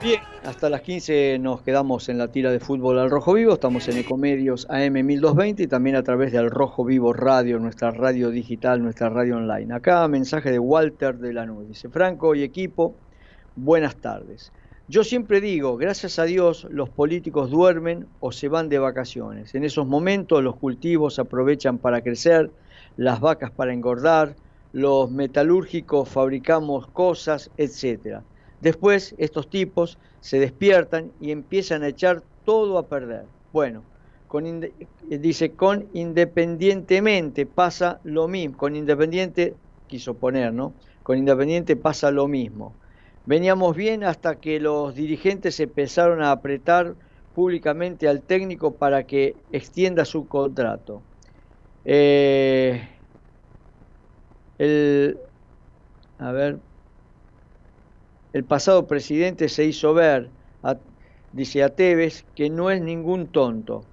[0.00, 3.54] Bien, hasta las 15 nos quedamos en la tira de fútbol al Rojo Vivo.
[3.54, 7.90] Estamos en Ecomedios AM 1220 y también a través de Al Rojo Vivo Radio, nuestra
[7.90, 9.74] radio digital, nuestra radio online.
[9.74, 11.66] Acá mensaje de Walter de la Nube.
[11.66, 12.94] Dice Franco y equipo,
[13.56, 14.52] buenas tardes.
[14.90, 19.54] Yo siempre digo, gracias a Dios los políticos duermen o se van de vacaciones.
[19.54, 22.50] En esos momentos los cultivos aprovechan para crecer,
[22.96, 24.34] las vacas para engordar,
[24.72, 28.22] los metalúrgicos fabricamos cosas, etc.
[28.62, 33.26] Después estos tipos se despiertan y empiezan a echar todo a perder.
[33.52, 33.84] Bueno,
[35.02, 39.54] dice con independientemente pasa lo mismo, con independiente
[39.86, 40.72] quiso poner, ¿no?
[41.02, 42.74] Con independiente pasa lo mismo.
[43.28, 46.94] Veníamos bien hasta que los dirigentes empezaron a apretar
[47.34, 51.02] públicamente al técnico para que extienda su contrato.
[51.84, 52.88] Eh,
[54.56, 55.18] el,
[56.18, 56.58] a ver,
[58.32, 60.30] el pasado presidente se hizo ver,
[61.34, 63.84] dice a Tevez, que no es ningún tonto.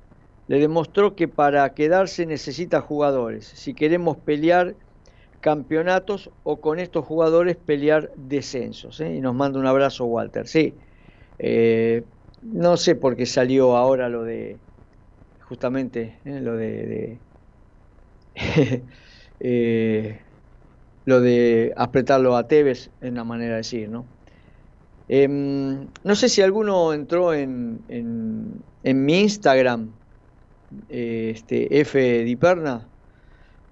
[0.48, 3.48] Le demostró que para quedarse necesita jugadores.
[3.48, 4.76] Si queremos pelear
[5.46, 9.00] campeonatos o con estos jugadores pelear descensos.
[9.00, 9.14] ¿eh?
[9.14, 10.48] Y nos manda un abrazo Walter.
[10.48, 10.74] Sí,
[11.38, 12.04] eh,
[12.42, 14.58] no sé por qué salió ahora lo de,
[15.42, 16.40] justamente, ¿eh?
[16.42, 17.20] lo de,
[21.06, 24.04] lo de apretarlo a Tevez, es una manera de decir, ¿no?
[25.08, 29.92] Em, no sé si alguno entró en, en, en mi Instagram,
[30.90, 32.90] este F Diperna.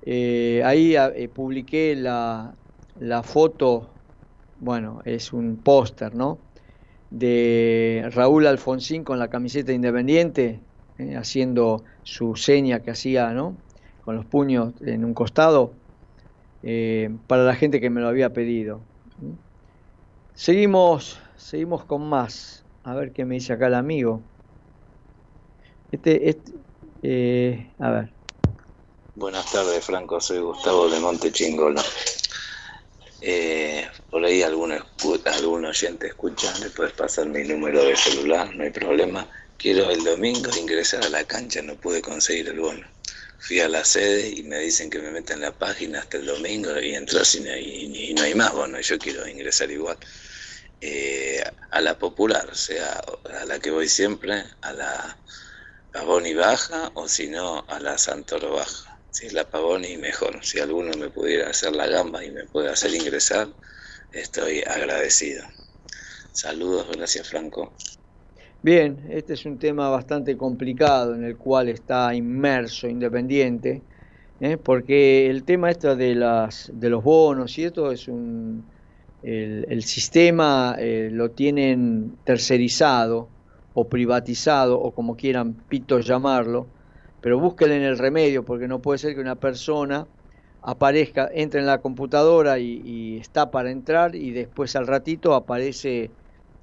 [0.05, 2.53] Eh, ahí ah, eh, publiqué la,
[3.23, 3.87] foto,
[4.59, 6.37] bueno, es un póster, ¿no?
[7.09, 10.59] De Raúl Alfonsín con la camiseta independiente,
[10.97, 13.55] eh, haciendo su seña que hacía, ¿no?
[14.03, 15.73] Con los puños en un costado,
[17.27, 18.79] para la gente que me lo había pedido.
[20.33, 22.65] Seguimos, seguimos con más.
[22.83, 24.21] A ver qué me dice acá el amigo.
[25.91, 28.22] Este, este, a ver.
[29.15, 30.19] Buenas tardes, Franco.
[30.19, 31.83] Soy Gustavo de Monte Chingolo.
[33.21, 34.73] Eh, por ahí algún,
[35.25, 39.29] algún oyente escucha, le puedes pasar mi número de celular, no hay problema.
[39.55, 42.87] Quiero el domingo ingresar a la cancha, no pude conseguir el bono.
[43.37, 46.71] Fui a la sede y me dicen que me metan la página hasta el domingo
[46.79, 48.81] y no hay, y no hay más bono.
[48.81, 49.97] Yo quiero ingresar igual.
[50.81, 52.99] Eh, a la popular, o sea,
[53.41, 55.17] a la que voy siempre, a la
[55.91, 58.92] Pavoni baja o si no a la Santoro baja.
[59.13, 60.43] Si la Pavoni, mejor.
[60.43, 63.47] Si alguno me pudiera hacer la gamba y me puede hacer ingresar,
[64.11, 65.43] estoy agradecido.
[66.31, 67.71] Saludos, gracias Franco.
[68.63, 73.83] Bien, este es un tema bastante complicado en el cual está inmerso Independiente,
[74.39, 74.57] ¿eh?
[74.57, 78.65] porque el tema este de, las, de los bonos y esto es un...
[79.21, 83.29] El, el sistema eh, lo tienen tercerizado
[83.75, 86.65] o privatizado o como quieran pitos llamarlo,
[87.23, 90.05] pero búsquenle en el remedio porque no puede ser que una persona
[90.61, 96.11] aparezca, entre en la computadora y, está para entrar y después al ratito aparece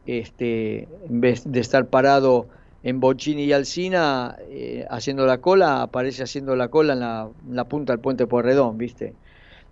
[0.04, 2.46] este, en vez de estar parado
[2.82, 7.56] en Bochini y Alcina eh, haciendo la cola, aparece haciendo la cola en la, en
[7.56, 9.14] la punta del puente Porredón, ¿viste?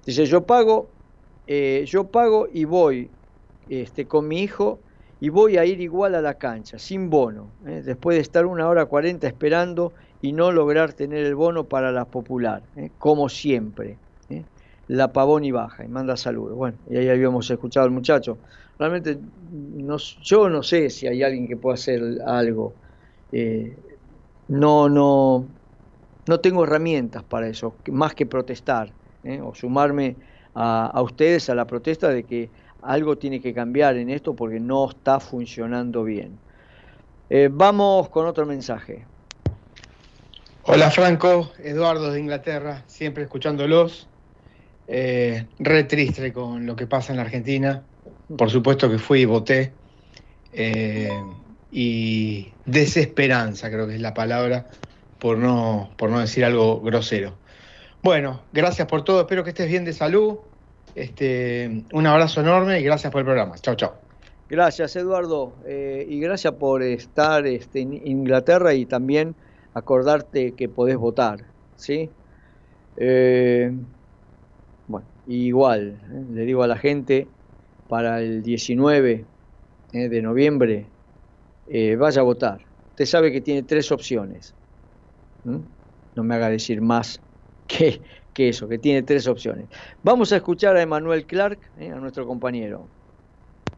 [0.06, 0.88] Dice, yo pago,
[1.46, 3.10] eh, yo pago y voy
[3.68, 4.78] este, con mi hijo
[5.20, 7.82] y voy a ir igual a la cancha, sin bono, ¿eh?
[7.84, 12.04] después de estar una hora cuarenta esperando y no lograr tener el bono para la
[12.04, 12.90] popular, ¿eh?
[12.98, 13.96] como siempre.
[14.30, 14.44] ¿eh?
[14.88, 16.56] La Pavón y Baja, y manda saludos.
[16.56, 18.38] Bueno, y ahí habíamos escuchado al muchacho.
[18.78, 19.18] Realmente,
[19.52, 22.72] no, yo no sé si hay alguien que pueda hacer algo.
[23.32, 23.76] Eh,
[24.48, 25.46] no, no,
[26.26, 28.90] no tengo herramientas para eso, más que protestar,
[29.42, 30.16] o sumarme
[30.54, 32.48] a, ustedes a la protesta de que
[32.80, 36.38] algo tiene que cambiar en esto porque no está funcionando bien.
[37.50, 39.04] Vamos con otro mensaje.
[40.70, 44.06] Hola Franco, Eduardo de Inglaterra, siempre escuchándolos.
[44.86, 47.84] Eh, re triste con lo que pasa en la Argentina.
[48.36, 49.72] Por supuesto que fui y voté.
[50.52, 51.08] Eh,
[51.72, 54.66] y desesperanza creo que es la palabra,
[55.18, 57.38] por no, por no decir algo grosero.
[58.02, 60.36] Bueno, gracias por todo, espero que estés bien de salud.
[60.94, 63.56] Este, un abrazo enorme y gracias por el programa.
[63.56, 63.94] Chao, chao.
[64.50, 69.34] Gracias, Eduardo, eh, y gracias por estar este, en Inglaterra y también
[69.78, 71.44] acordarte que podés votar,
[71.76, 72.10] ¿sí?
[72.96, 73.72] Eh,
[74.86, 77.28] bueno, igual, eh, le digo a la gente,
[77.88, 79.26] para el 19
[79.92, 80.92] eh, de noviembre,
[81.66, 82.66] eh, vaya a votar.
[82.90, 84.54] Usted sabe que tiene tres opciones.
[85.44, 87.20] No me haga decir más
[87.66, 88.02] que,
[88.32, 89.68] que eso, que tiene tres opciones.
[90.02, 92.97] Vamos a escuchar a Emanuel Clark, a nuestro compañero.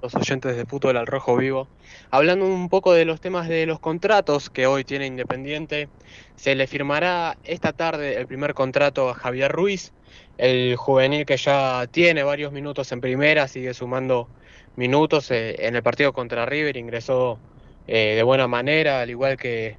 [0.02, 1.68] Los oyentes de Fútbol al Rojo Vivo.
[2.10, 5.88] Hablando un poco de los temas de los contratos que hoy tiene Independiente,
[6.36, 9.92] se le firmará esta tarde el primer contrato a Javier Ruiz,
[10.38, 14.28] el juvenil que ya tiene varios minutos en primera, sigue sumando
[14.76, 17.38] minutos eh, en el partido contra River, ingresó
[17.86, 19.76] eh, de buena manera, al igual que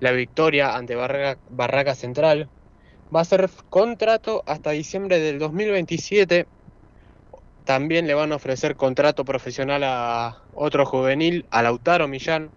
[0.00, 2.48] la victoria ante Barraca, Barraca Central.
[3.14, 6.46] Va a ser contrato hasta diciembre del 2027
[7.64, 12.50] también le van a ofrecer contrato profesional a otro juvenil, a Lautaro Millán,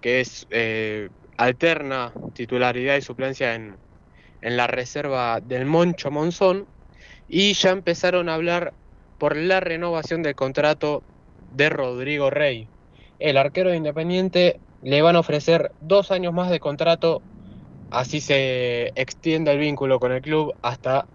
[0.00, 3.76] que es eh, alterna titularidad y suplencia en,
[4.40, 6.66] en la reserva del Moncho Monzón.
[7.28, 8.72] Y ya empezaron a hablar
[9.18, 11.02] por la renovación del contrato
[11.54, 12.68] de Rodrigo Rey.
[13.18, 17.20] El arquero de Independiente le van a ofrecer dos años más de contrato,
[17.90, 21.06] así se extiende el vínculo con el club hasta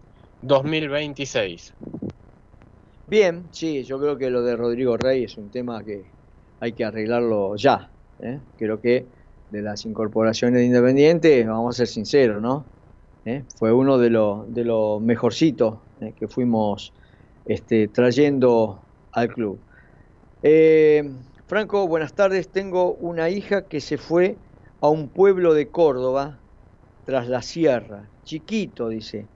[0.41, 1.73] 2026.
[3.13, 6.03] Bien, sí, yo creo que lo de Rodrigo Rey es un tema que
[6.59, 7.91] hay que arreglarlo ya.
[8.19, 8.39] ¿eh?
[8.57, 9.05] Creo que
[9.51, 12.65] de las incorporaciones de Independiente, vamos a ser sinceros, ¿no?
[13.25, 13.43] ¿Eh?
[13.55, 14.65] Fue uno de los de
[14.99, 16.15] mejorcitos ¿eh?
[16.17, 16.91] que fuimos
[17.45, 19.59] este, trayendo al club.
[21.45, 22.47] Franco, buenas tardes.
[22.47, 24.37] Tengo una hija que se fue
[24.81, 26.39] a un pueblo de Córdoba
[27.05, 28.07] tras la sierra.
[28.23, 29.27] Chiquito, dice.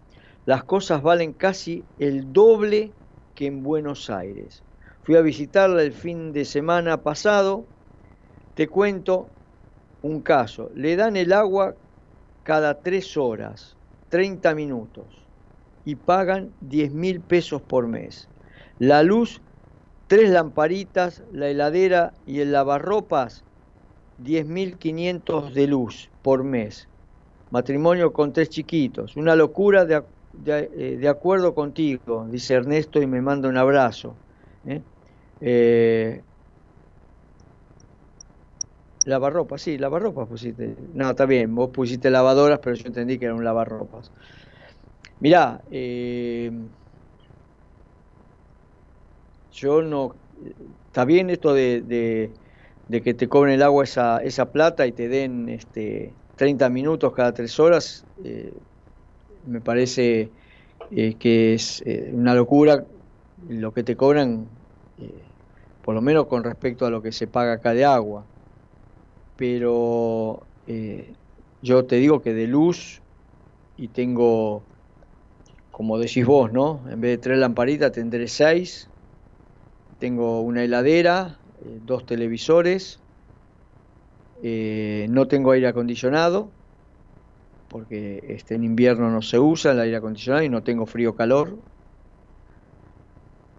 [0.47, 2.91] Las cosas valen casi el doble
[3.37, 4.65] que en Buenos Aires.
[5.03, 7.69] Fui a visitarla el fin de semana pasado.
[8.53, 9.35] Te cuento
[10.01, 10.71] un caso.
[10.75, 11.77] Le dan el agua
[12.43, 13.77] cada tres horas,
[14.09, 15.29] 30 minutos,
[15.83, 18.31] y pagan 10 mil pesos por mes.
[18.77, 19.43] La luz,
[20.07, 23.45] tres lamparitas, la heladera y el lavarropas,
[24.17, 26.89] 10.500 de luz por mes.
[27.49, 29.15] Matrimonio con tres chiquitos.
[29.17, 33.57] Una locura de, ac- de, eh, de acuerdo contigo, dice Ernesto y me manda un
[33.57, 34.17] abrazo.
[34.65, 34.83] ¿eh?
[35.41, 36.23] Eh,
[39.05, 40.75] lavarropas, sí, lavarropas pusiste.
[40.93, 44.11] No, está bien, vos pusiste lavadoras, pero yo entendí que era un lavarropas.
[45.19, 46.51] Mirá, eh,
[49.51, 50.15] yo no.
[50.87, 52.33] Está bien esto de,
[53.03, 57.59] que te cobren el agua esa, plata y te den este, 30 minutos cada tres
[57.59, 58.05] horas.
[58.23, 58.53] eh,
[59.47, 60.31] me parece
[60.91, 62.85] eh, que es eh, una locura
[63.49, 64.47] lo que te cobran,
[64.97, 65.23] eh,
[65.83, 68.25] por lo menos con respecto a lo que se paga acá de agua.
[69.35, 70.47] Pero
[71.61, 73.01] yo te digo que de luz
[73.77, 74.65] y tengo,
[75.71, 76.83] como decís vos, ¿no?
[76.89, 78.89] En vez de tres lamparitas tendré seis.
[79.99, 81.39] Tengo una heladera,
[81.81, 82.99] dos televisores.
[84.41, 86.56] no tengo aire acondicionado
[87.67, 91.63] porque este, en invierno no se usa el aire acondicionado y no tengo frío calor.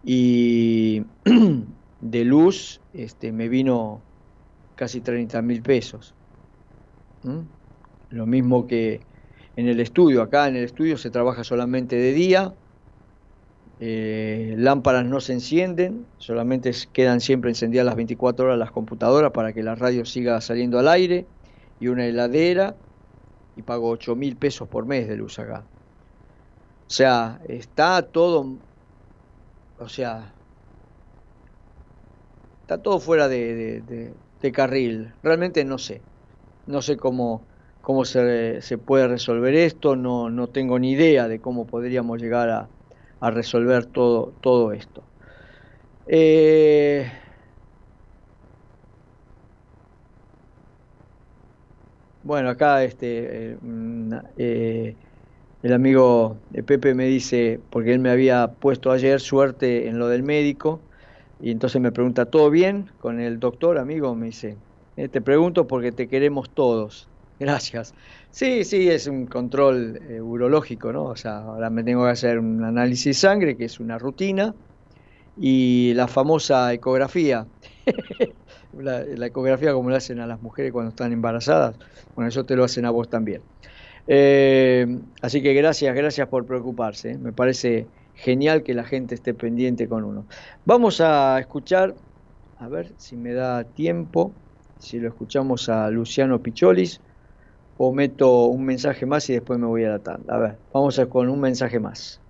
[0.03, 1.03] Y
[2.01, 4.09] de luz este, me vino
[4.75, 6.15] casi 30 mil pesos.
[8.11, 9.01] Lo mismo que
[9.57, 10.23] en el estudio.
[10.23, 12.55] Acá en el estudio se trabaja solamente de día.
[13.81, 19.53] eh, lámparas no se encienden, solamente quedan siempre encendidas las 24 horas las computadoras para
[19.53, 21.31] que la radio siga saliendo al aire.
[21.79, 22.77] Y una heladera
[23.59, 25.65] y pago 8 mil pesos por mes de luz acá.
[26.89, 28.59] O sea, está todo,
[29.79, 30.33] o sea,
[32.63, 34.15] está todo fuera de,
[34.53, 35.13] carril.
[35.23, 36.03] Realmente no sé,
[36.67, 37.47] no sé cómo,
[37.83, 42.49] cómo se, se puede resolver esto, no, no tengo ni idea de cómo podríamos llegar
[42.51, 42.71] a,
[43.21, 45.03] a resolver todo, todo esto.
[46.07, 47.11] Eh,
[52.29, 54.99] bueno, acá este, eh, mm, eh,
[55.63, 60.09] el amigo de Pepe me dice, porque él me había puesto ayer suerte en lo
[60.09, 60.89] del médico,
[61.39, 64.15] y entonces me pregunta, ¿todo bien con el doctor, amigo?
[64.17, 64.63] Me dice,
[64.97, 67.11] "Eh, te pregunto porque te queremos todos.
[67.39, 67.95] Gracias.
[68.31, 71.05] Sí, sí, es un control eh, urológico, ¿no?
[71.07, 74.55] O sea, ahora me tengo que hacer un análisis de sangre, que es una rutina,
[75.41, 77.47] y la famosa ecografía.
[78.79, 81.77] la, la ecografía como le hacen a las mujeres cuando están embarazadas,
[82.15, 83.43] bueno, eso te lo hacen a vos también.
[84.11, 84.87] Eh,
[85.21, 87.13] así que gracias, gracias por preocuparse.
[87.13, 87.19] ¿eh?
[87.19, 90.27] Me parece genial que la gente esté pendiente con uno.
[90.65, 91.95] Vamos a escuchar,
[92.57, 94.33] a ver si me da tiempo,
[94.79, 97.01] si lo escuchamos a Luciano Picholis
[97.77, 100.35] o meto un mensaje más y después me voy a la tanda.
[100.35, 102.21] A ver, vamos a con un mensaje más.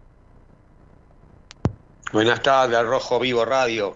[2.11, 3.95] Buenas tardes, Rojo Vivo Radio.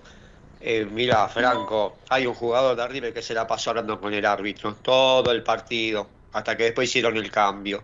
[0.60, 4.26] Eh, mira, Franco, hay un jugador de River que se la pasó hablando con el
[4.26, 7.82] árbitro todo el partido, hasta que después hicieron el cambio.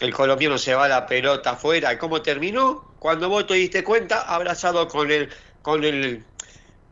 [0.00, 1.94] El colombiano se va la pelota afuera.
[1.94, 2.92] ¿Y cómo terminó?
[2.98, 5.30] Cuando vos te diste cuenta, abrazado con el,
[5.62, 6.22] con el,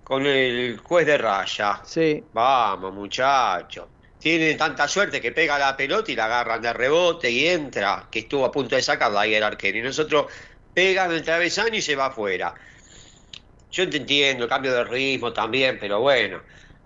[0.03, 1.83] con el juez de raya.
[1.85, 2.25] Sí.
[2.33, 3.87] Vamos, muchacho.
[4.19, 8.21] Tiene tanta suerte que pega la pelota y la agarran de rebote y entra, que
[8.21, 9.77] estuvo a punto de sacarla ahí el arquero.
[9.77, 10.27] Y nosotros
[10.75, 12.55] pegan el travesaño y se va afuera.
[13.71, 16.41] Yo te entiendo, cambio de ritmo también, pero bueno.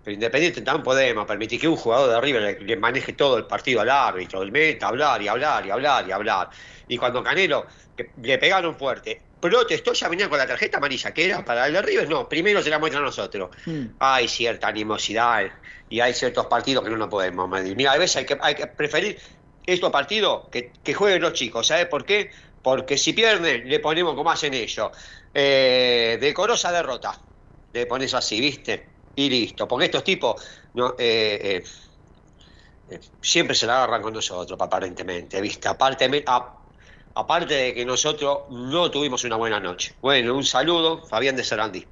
[0.05, 3.47] Pero Independiente también podemos permitir que un jugador de River le, le maneje todo el
[3.47, 6.51] partido al árbitro, el meta, hablar y hablar y hablar y hablar.
[6.87, 7.67] Y cuando Canelo
[7.97, 11.73] que le pegaron fuerte, protestó, ya venía con la tarjeta amarilla, que era para el
[11.73, 13.51] de River, no, primero se la muestra a nosotros.
[13.99, 15.51] Hay cierta animosidad
[15.89, 17.77] y hay ciertos partidos que no nos podemos medir.
[17.77, 19.19] Mira, a veces hay que, hay que preferir
[19.67, 22.31] estos partidos que, que jueguen los chicos, ¿sabes por qué?
[22.67, 24.91] Porque si pierden, le ponemos como hacen ellos.
[25.33, 27.17] Eh, decorosa derrota.
[27.73, 28.89] Le pones así, ¿viste?
[29.15, 29.69] Y listo.
[29.69, 30.45] Porque estos tipos
[30.75, 31.65] eh, eh,
[32.91, 35.69] eh, siempre se la agarran con nosotros, aparentemente, ¿viste?
[35.69, 36.25] Aparte,
[37.15, 39.95] aparte de que nosotros no tuvimos una buena noche.
[40.03, 41.87] Bueno, un saludo, Fabián de Sarandí.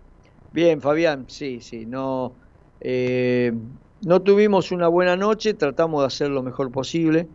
[0.51, 2.35] Bien, Fabián, sí, sí, no,
[2.81, 7.29] no tuvimos una buena noche, tratamos de hacer lo mejor posible.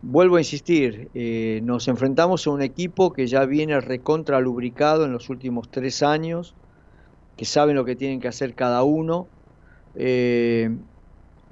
[0.00, 5.12] Vuelvo a insistir, eh, nos enfrentamos a un equipo que ya viene recontra lubricado en
[5.12, 6.56] los últimos tres años,
[7.36, 9.32] que saben lo que tienen que hacer cada uno,
[9.94, 10.70] eh,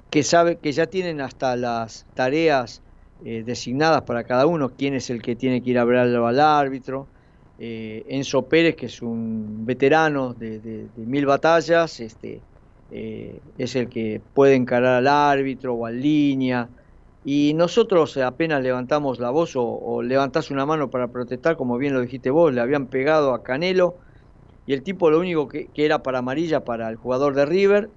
[0.09, 2.83] que sabe que ya tienen hasta las tareas
[3.19, 6.39] eh, designadas para cada uno, quién es el que tiene que ir a hablar al
[6.39, 7.11] árbitro.
[7.57, 12.45] Enzo Pérez, que es un veterano de, de- mil batallas, este,
[12.89, 16.69] es el que puede encarar al árbitro o al línea.
[17.27, 21.95] Y nosotros apenas levantamos la voz o, o levantás una mano para protestar, como bien
[21.95, 23.97] lo dijiste vos, le habían pegado a Canelo
[24.67, 27.89] y el tipo lo único que, era para amarilla para el jugador de River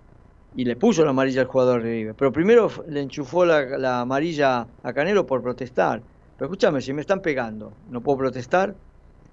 [0.54, 2.14] y le puso la amarilla al jugador de River.
[2.14, 6.02] Pero primero le enchufó la, la amarilla a Canelo por protestar.
[6.36, 8.76] Pero escúchame, si me están pegando, ¿no puedo protestar?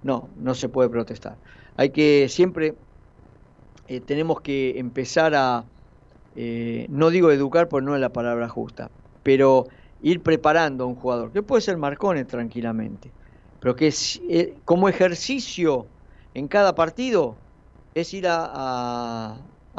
[0.01, 1.37] No, no se puede protestar.
[1.77, 2.75] Hay que siempre,
[3.87, 5.63] eh, tenemos que empezar a,
[6.35, 8.89] eh, no digo educar porque no es la palabra justa,
[9.23, 9.65] pero
[10.05, 13.11] ir preparando a un jugador, que puede ser Marcone tranquilamente,
[13.59, 13.91] pero que
[14.29, 15.87] eh, como ejercicio
[16.35, 17.35] en cada partido
[17.95, 19.35] es ir a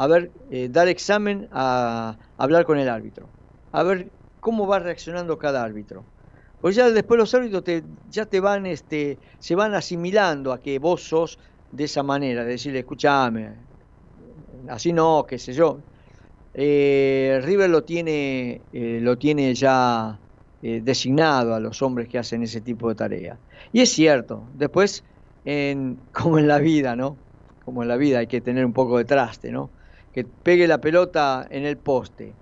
[0.09, 3.29] ver, eh, dar examen a, hablar con el árbitro,
[3.71, 4.11] a ver
[4.41, 6.03] cómo va reaccionando cada árbitro.
[6.59, 10.77] Pues ya después los árbitros te, ya te van, este, se van asimilando a que
[10.77, 11.39] vos sos
[11.71, 13.55] de esa manera, de decirle, escúchame,
[14.67, 15.79] así no, qué sé yo.
[16.59, 20.21] Eh, River lo tiene, eh, lo tiene ya
[20.61, 23.39] eh, designado a los hombres que hacen ese tipo de tareas.
[23.71, 25.05] Y es cierto, después,
[25.43, 27.23] en, como en la vida, ¿no?
[27.63, 29.73] Como en la vida hay que tener un poco de traste, ¿no?
[30.11, 32.39] Que pegue la pelota en el poste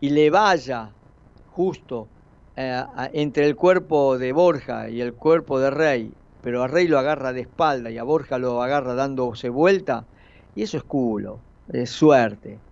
[0.00, 0.96] y le vaya
[1.44, 2.12] justo
[2.56, 6.98] eh, entre el cuerpo de Borja y el cuerpo de Rey, pero a Rey lo
[6.98, 10.08] agarra de espalda y a Borja lo agarra dándose vuelta,
[10.54, 12.65] y eso es culo, es suerte.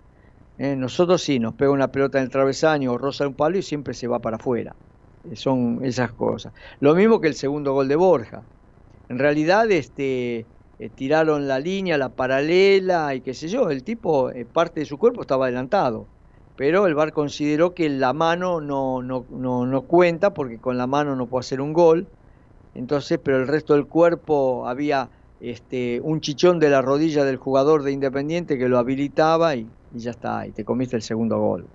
[0.58, 3.62] Eh, nosotros sí, nos pega una pelota en el travesaño o roza un palo y
[3.62, 4.74] siempre se va para afuera.
[5.24, 6.52] Eh, son esas cosas.
[6.80, 8.42] Lo mismo que el segundo gol de Borja.
[9.08, 10.46] En realidad, este,
[10.78, 13.70] eh, tiraron la línea, la paralela y qué sé yo.
[13.70, 16.06] El tipo, eh, parte de su cuerpo estaba adelantado.
[16.56, 20.86] Pero el VAR consideró que la mano no, no, no, no cuenta porque con la
[20.86, 22.06] mano no puede hacer un gol.
[22.74, 27.82] Entonces, pero el resto del cuerpo había este, un chichón de la rodilla del jugador
[27.82, 31.66] de Independiente que lo habilitaba y, y ya está, y te comiste el segundo gol.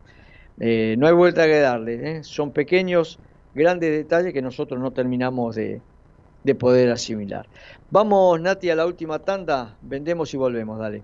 [0.59, 2.24] Eh, no hay vuelta que darle, ¿eh?
[2.24, 3.20] son pequeños,
[3.53, 5.82] grandes detalles que nosotros no terminamos de,
[6.43, 7.47] de poder asimilar.
[7.89, 11.03] Vamos, Nati, a la última tanda, vendemos y volvemos, dale.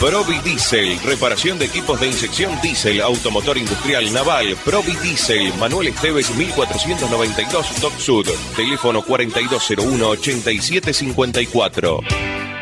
[0.00, 6.32] Provi Diesel, reparación de equipos de inyección diésel, automotor industrial naval, Provi Diesel, Manuel Esteves
[6.36, 11.98] 1492 Doc Sud, teléfono 4201-8754.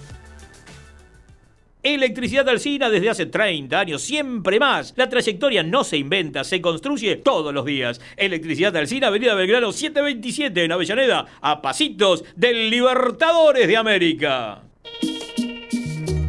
[1.83, 4.93] Electricidad Alcina desde hace 30 años, siempre más.
[4.97, 7.99] La trayectoria no se inventa, se construye todos los días.
[8.17, 14.61] Electricidad Alcina, Avenida Belgrano 727 en Avellaneda, a pasitos del Libertadores de América.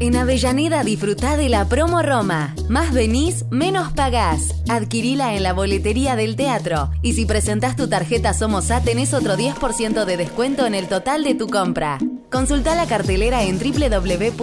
[0.02, 2.56] En Avellaneda disfrutá de la promo Roma.
[2.68, 4.52] Más venís, menos pagás.
[4.68, 6.90] Adquirila en la boletería del teatro.
[7.02, 11.22] Y si presentás tu tarjeta Somos A, tenés otro 10% de descuento en el total
[11.22, 11.98] de tu compra.
[12.32, 14.42] Consulta la cartelera en www.mda.gov.ar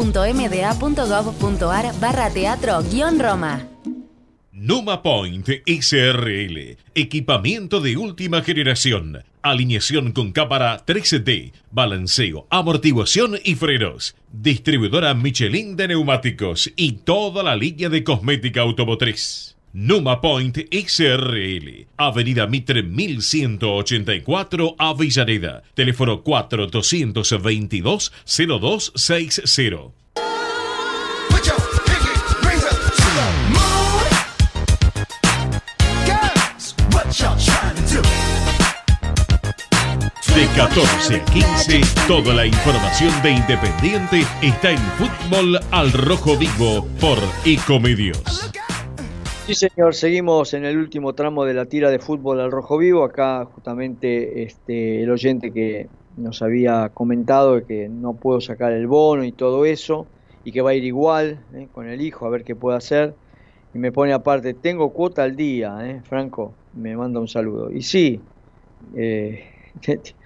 [1.99, 3.68] barra teatro-roma.
[4.62, 6.76] Numa Point SRL.
[6.93, 9.24] Equipamiento de última generación.
[9.41, 11.53] Alineación con cámara 3D.
[11.72, 14.18] Balanceo, amortiguación y frenos.
[14.34, 19.55] Distribuidora Michelin de neumáticos y toda la línea de cosmética automotriz.
[19.72, 25.64] Numa Point XRL, Avenida Mitre 1184, Avellaneda.
[25.74, 30.28] Teléfono 4222 0260.
[40.39, 46.87] De 14 a 15, toda la información de Independiente está en Fútbol al Rojo Vivo
[47.01, 48.49] por Ecomedios.
[49.45, 53.03] Sí, señor, seguimos en el último tramo de la tira de fútbol al rojo vivo.
[53.03, 59.25] Acá justamente este, el oyente que nos había comentado que no puedo sacar el bono
[59.25, 60.07] y todo eso,
[60.45, 63.13] y que va a ir igual eh, con el hijo a ver qué puede hacer.
[63.73, 67.69] Y me pone aparte, tengo cuota al día, eh, Franco, me manda un saludo.
[67.69, 68.21] Y sí,
[68.95, 69.43] eh,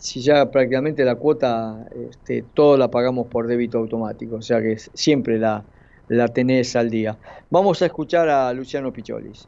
[0.00, 4.78] si ya prácticamente la cuota, este, todo la pagamos por débito automático, o sea que
[4.78, 5.62] siempre la,
[6.08, 7.18] la tenés al día.
[7.50, 9.46] Vamos a escuchar a Luciano Picholis.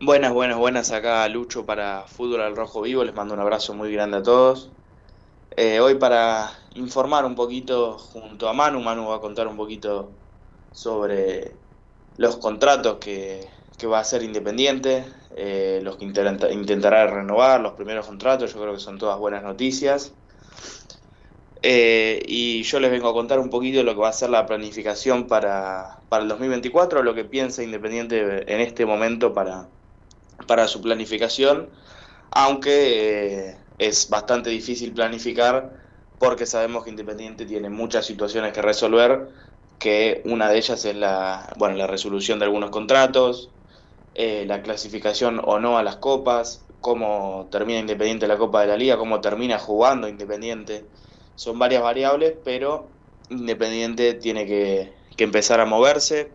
[0.00, 0.90] Buenas, buenas, buenas.
[0.90, 3.04] Acá Lucho para Fútbol al Rojo Vivo.
[3.04, 4.70] Les mando un abrazo muy grande a todos.
[5.56, 10.10] Eh, hoy para informar un poquito junto a Manu, Manu va a contar un poquito
[10.72, 11.52] sobre
[12.16, 13.46] los contratos que,
[13.78, 15.04] que va a hacer Independiente,
[15.36, 19.42] eh, los que intenta- intentará renovar, los primeros contratos, yo creo que son todas buenas
[19.42, 20.14] noticias.
[21.62, 24.44] Eh, y yo les vengo a contar un poquito lo que va a ser la
[24.46, 29.70] planificación para, para el 2024, lo que piensa Independiente en este momento para,
[30.48, 31.70] para su planificación,
[32.32, 35.72] aunque eh, es bastante difícil planificar
[36.18, 39.30] porque sabemos que Independiente tiene muchas situaciones que resolver,
[39.78, 43.53] que una de ellas es la, bueno, la resolución de algunos contratos,
[44.14, 48.76] eh, la clasificación o no a las copas, cómo termina Independiente la Copa de la
[48.76, 50.84] Liga, cómo termina jugando Independiente.
[51.34, 52.88] Son varias variables, pero
[53.30, 56.30] Independiente tiene que, que empezar a moverse,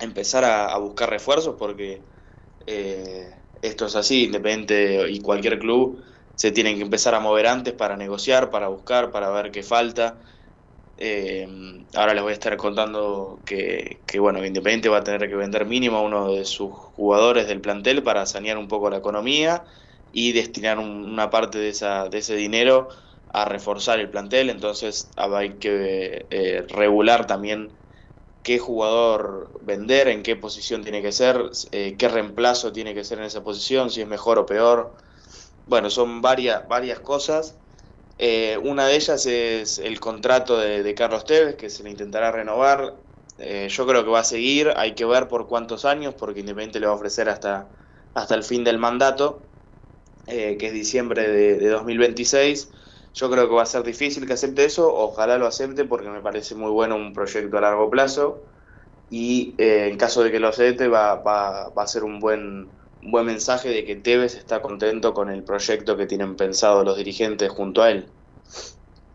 [0.00, 2.02] empezar a, buscar refuerzos, porque
[2.66, 6.02] eh, esto es así, Independiente y cualquier club
[6.34, 10.18] se tienen que empezar a mover antes para negociar, para buscar, para ver qué falta.
[11.02, 11.48] Eh,
[11.94, 15.64] ahora les voy a estar contando que, que, bueno, Independiente va a tener que vender
[15.66, 19.64] mínimo a uno de sus jugadores del plantel para sanear un poco la economía
[20.12, 22.88] y destinar un- una parte de, esa, de ese dinero
[23.28, 24.50] a reforzar el plantel.
[24.50, 27.78] Entonces hay que eh, regular también
[28.42, 33.18] qué jugador vender, en qué posición tiene que ser, eh, qué reemplazo tiene que ser
[33.18, 34.96] en esa posición, si es mejor o peor.
[35.66, 37.58] Bueno, son varias, varias cosas.
[38.22, 42.94] Eh, una de ellas es el contrato de, Carlos Tevez, que se le intentará renovar.
[43.38, 46.80] Eh, yo creo que va a seguir, hay que ver por cuántos años, porque Independiente
[46.80, 47.68] le va a ofrecer hasta,
[48.12, 49.48] hasta el fin del mandato,
[50.26, 52.70] eh, que es diciembre de, de 2026.
[53.14, 56.20] Yo creo que va a ser difícil que acepte eso, ojalá lo acepte porque me
[56.20, 58.46] parece muy bueno un proyecto a largo plazo
[59.10, 62.79] y eh, en caso de que lo acepte va, va, va a ser un buen,
[63.02, 66.96] un buen mensaje de que Tevez está contento con el proyecto que tienen pensado los
[66.96, 68.14] dirigentes junto a él.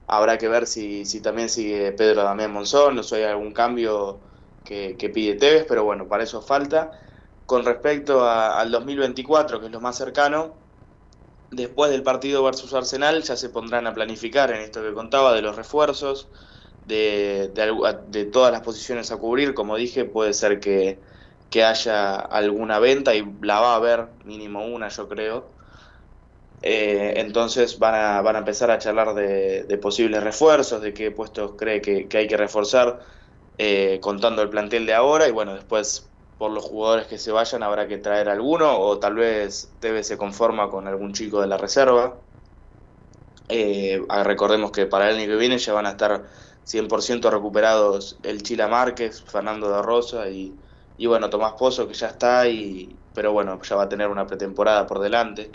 [0.07, 4.21] Habrá que ver si, si también sigue Pedro Damián Monzón o si hay algún cambio
[4.63, 6.91] que, que pide Tevez, pero bueno, para eso falta.
[7.45, 10.57] Con respecto a- al 2024, que es lo más cercano,
[11.51, 15.41] después del partido versus Arsenal ya se pondrán a planificar en esto que contaba de
[15.43, 16.29] los refuerzos,
[16.83, 17.51] de,
[18.09, 19.53] de todas las posiciones a cubrir.
[19.55, 21.01] Como dije, puede ser que,
[21.49, 25.45] que haya alguna venta y la va a haber, mínimo una, yo creo.
[26.61, 31.53] Eh, entonces van a, van a empezar a charlar de, posibles refuerzos, de qué puestos
[31.57, 33.01] cree que, que hay que reforzar,
[33.57, 35.27] eh, contando el plantel de ahora.
[35.27, 39.15] Y bueno, después por los jugadores que se vayan habrá que traer alguno, o tal
[39.15, 42.15] vez Tevez se conforma con algún chico de la reserva.
[43.47, 46.23] Eh, ah, recordemos que para el año que viene ya van a estar
[46.65, 50.53] 100% recuperados el Chila Márquez, Fernando de Rosa y,
[50.97, 54.25] y bueno, Tomás Pozo que ya está, y, pero bueno, ya va a tener una
[54.25, 55.51] pretemporada por delante.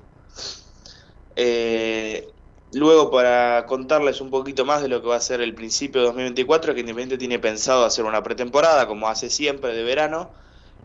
[1.36, 2.28] Eh,
[2.72, 6.08] luego, para contarles un poquito más de lo que va a ser el principio de
[6.08, 10.30] 2024, que Independiente tiene pensado hacer una pretemporada, como hace siempre, de verano.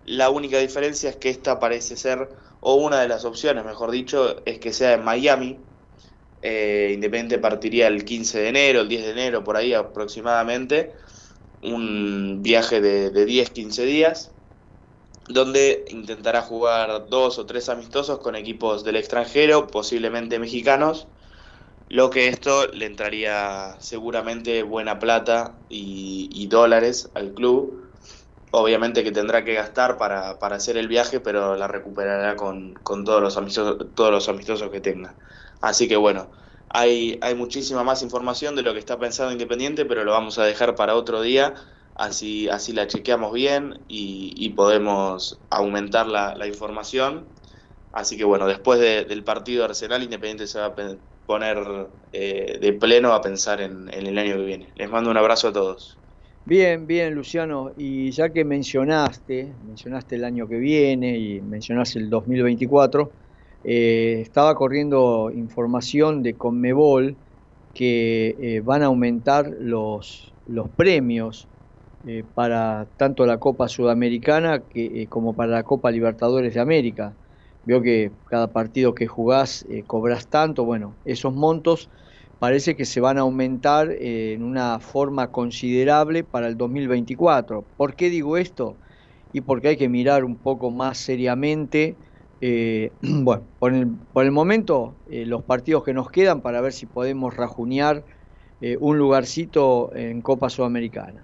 [0.06, 2.30] La única diferencia es que esta parece ser,
[2.62, 5.58] o una de las opciones, mejor dicho, es que sea en Miami.
[6.42, 10.94] Eh, Independiente partiría el 15 de enero, el 10 de enero, por ahí aproximadamente.
[11.64, 14.32] Un viaje de, de 10-15 días
[15.28, 21.08] donde intentará jugar dos o tres amistosos con equipos del extranjero, posiblemente mexicanos,
[21.90, 27.82] lo que esto le entraría seguramente buena plata y, dólares al club.
[28.52, 33.04] Obviamente que tendrá que gastar para, para hacer el viaje, pero la recuperará con, con
[33.04, 35.16] todos, los amistosos, todos los amistosos que tenga.
[35.62, 36.30] Así que bueno,
[36.70, 40.46] hay, hay muchísima más información de lo que está pensando Independiente, pero lo vamos a
[40.46, 41.56] dejar para otro día
[41.96, 47.34] así, así la chequeamos bien y, podemos aumentar la, la información.
[47.92, 50.76] Así que bueno, después de- del partido Arsenal, Independiente se va a
[51.26, 51.58] poner
[52.12, 54.74] eh, de pleno a pensar en, en el año que viene.
[54.76, 56.00] Les mando un abrazo a todos.
[56.44, 57.72] Bien, bien, Luciano.
[57.76, 63.16] Y ya que mencionaste, mencionaste el año que viene y mencionaste el 2024,
[63.64, 67.18] eh, estaba corriendo información de Conmebol
[67.74, 71.50] que eh, van a aumentar los, los premios
[72.08, 77.14] eh, para tanto la Copa Sudamericana que, eh, como para la Copa Libertadores de América.
[77.66, 81.90] Veo que cada partido que jugás eh, cobras tanto, bueno, esos montos
[82.38, 87.64] parece que se van a aumentar en una forma considerable para el 2024.
[87.76, 88.76] ¿Por qué digo esto?
[89.34, 91.96] Y porque hay que mirar un poco más seriamente,
[93.02, 97.36] bueno, por el, por el momento, los partidos que nos quedan para ver si podemos
[97.36, 98.04] rajunear
[98.80, 101.24] un lugarcito en Copa Sudamericana.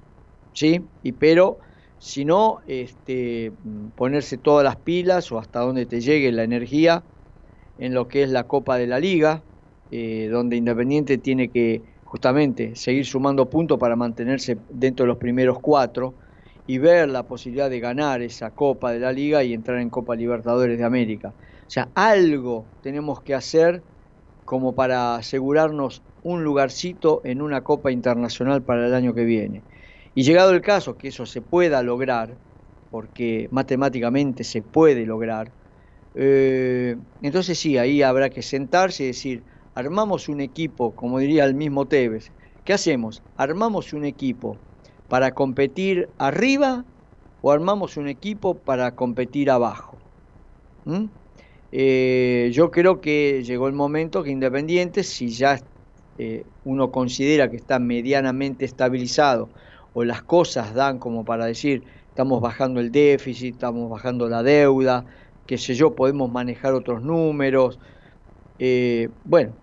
[0.53, 0.81] ¿Sí?
[1.03, 1.59] Y pero,
[1.97, 3.51] si no, este,
[3.95, 7.03] ponerse todas las pilas o hasta donde te llegue la energía
[7.77, 9.43] en lo que es la Copa de la Liga,
[9.91, 15.59] eh, donde Independiente tiene que justamente seguir sumando puntos para mantenerse dentro de los primeros
[15.59, 16.15] cuatro
[16.67, 20.15] y ver la posibilidad de ganar esa Copa de la Liga y entrar en Copa
[20.15, 21.33] Libertadores de América.
[21.37, 23.83] O sea, algo tenemos que hacer
[24.45, 29.63] como para asegurarnos un lugarcito en una Copa Internacional para el año que viene.
[30.13, 32.35] Y llegado el caso que eso se pueda lograr,
[32.89, 35.51] porque matemáticamente se puede lograr,
[36.15, 39.43] eh, entonces sí, ahí habrá que sentarse y decir,
[39.75, 42.31] armamos un equipo, como diría el mismo Tevez,
[42.65, 43.23] ¿qué hacemos?
[43.37, 44.57] ¿Armamos un equipo
[45.07, 46.83] para competir arriba
[47.41, 49.97] o armamos un equipo para competir abajo?
[50.83, 51.05] ¿Mm?
[51.71, 55.57] Eh, yo creo que llegó el momento que Independiente, si ya
[56.17, 59.49] eh, uno considera que está medianamente estabilizado
[59.93, 65.05] o las cosas dan como para decir, estamos bajando el déficit, estamos bajando la deuda,
[65.45, 67.79] qué sé yo, podemos manejar otros números.
[68.59, 69.53] Eh, bueno,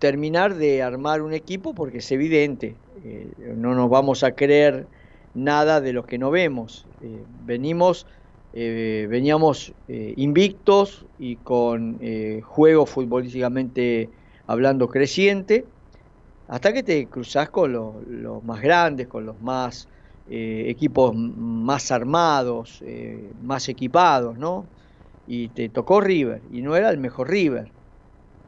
[0.00, 2.74] terminar de armar un equipo porque es evidente,
[3.04, 4.86] eh, no nos vamos a creer
[5.34, 6.86] nada de lo que no vemos.
[7.02, 8.06] Eh, venimos,
[8.52, 12.00] eh, veníamos invictos y con
[12.42, 14.08] juego futbolísticamente
[14.46, 15.64] hablando creciente,
[16.50, 19.86] hasta que te cruzas con los, más grandes, con los más
[20.28, 24.66] eh, equipos más armados, eh, más equipados, ¿no?
[25.28, 27.70] Y te tocó River, y no era el mejor River,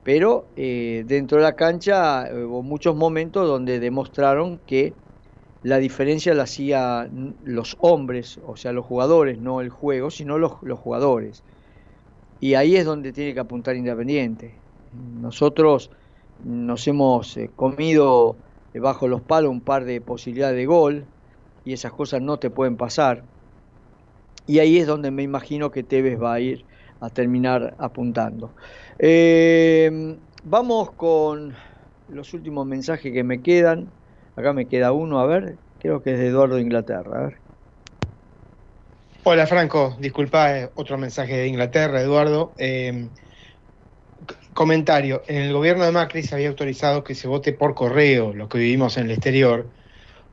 [0.03, 4.95] pero eh, dentro de la cancha hubo muchos momentos donde demostraron que
[5.63, 10.79] la diferencia la hacían los hombres, o sea, los jugadores, no el juego, sino los
[10.81, 11.45] jugadores.
[12.41, 14.57] Y ahí es donde tiene que apuntar Independiente.
[14.93, 15.93] Nosotros
[16.45, 18.41] nos hemos eh, comido
[18.75, 21.13] bajo los palos un par de posibilidades de gol
[21.65, 23.29] y esas cosas no te pueden pasar.
[24.47, 26.67] Y ahí es donde me imagino que Tevez va a ir
[27.01, 28.55] a terminar apuntando.
[28.99, 29.91] Eh,
[30.43, 31.55] vamos con
[32.07, 33.95] los últimos mensajes que me quedan.
[34.35, 37.19] Acá me queda uno, a ver, creo que es de Eduardo de Inglaterra.
[37.21, 37.43] A ver.
[39.25, 42.55] Hola Franco, disculpa, eh, otro mensaje de Inglaterra, Eduardo.
[42.57, 43.11] C-
[44.53, 48.49] comentario, en el gobierno de Macri se había autorizado que se vote por correo, lo
[48.49, 49.71] que vivimos en el exterior,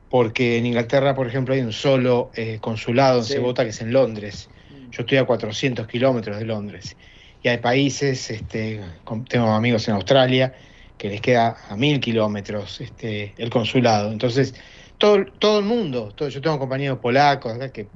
[0.08, 3.32] porque en Inglaterra, por ejemplo, hay un solo eh, consulado donde Sí.
[3.34, 4.50] se vota que es en Londres.
[4.90, 6.96] Yo estoy a 400 kilómetros de Londres.
[7.42, 10.52] Y hay países, este, con- tengo amigos en Australia,
[10.96, 14.12] que les queda a mil kilómetros este, el consulado.
[14.12, 14.54] Entonces,
[14.98, 17.90] todo, todo el mundo, todo, yo tengo compañeros polacos que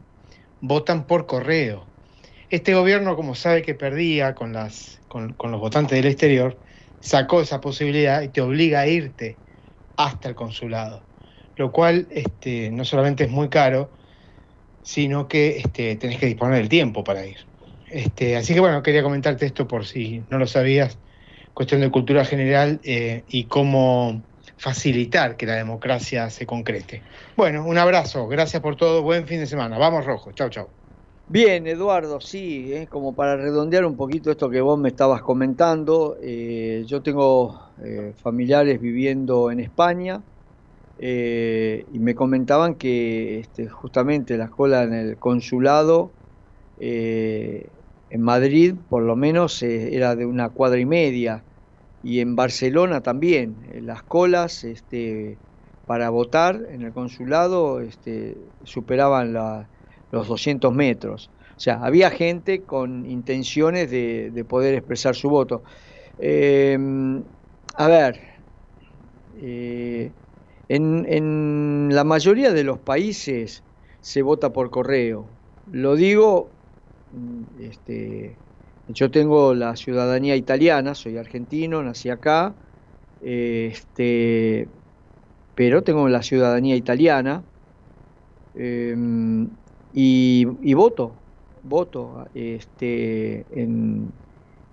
[0.61, 1.94] votan por correo.
[2.55, 6.57] Este gobierno, como sabe que perdía con, las, con, los votantes del exterior,
[7.01, 9.37] sacó esa posibilidad y te obliga a irte
[9.97, 11.03] hasta el consulado.
[11.57, 13.91] Lo cual este, no solamente es muy caro,
[14.85, 17.39] sino que este, tenés que disponer del tiempo para ir.
[17.91, 20.97] Este, así que bueno, quería comentarte esto por si no lo sabías,
[21.55, 24.23] cuestión de cultura general eh, y cómo
[24.59, 27.03] facilitar que la democracia se concrete.
[27.37, 29.77] Bueno, un abrazo, gracias por todo, buen fin de semana.
[29.77, 30.84] Vamos rojo, chau chau.
[31.27, 36.85] Bien, Eduardo, sí, como para redondear un poquito esto que vos me estabas comentando, eh,
[36.87, 40.23] yo tengo eh, familiares viviendo en España
[40.97, 46.17] eh, y me comentaban que este, justamente la cola en el consulado
[48.09, 51.47] en Madrid por lo menos era de una cuadra y media.
[52.03, 55.41] Y en Barcelona también, las colas este,
[55.87, 59.71] para votar en el consulado este, superaban la-
[60.15, 61.31] los 200 metros.
[61.57, 65.63] O sea, había gente con intenciones de, de poder expresar su voto.
[66.19, 66.79] Eh,
[67.77, 68.21] a ver,
[69.41, 70.11] eh,
[70.69, 73.63] en, la mayoría de los países
[74.01, 75.27] se vota por correo.
[75.73, 76.49] Lo digo,
[77.13, 78.37] mm, este,
[78.89, 82.55] yo tengo la ciudadanía italiana, soy argentino, nací acá,
[83.23, 84.69] este,
[85.55, 87.43] pero tengo la ciudadanía italiana
[88.55, 89.49] em,
[89.95, 91.13] y, voto,
[91.63, 94.11] voto este, en,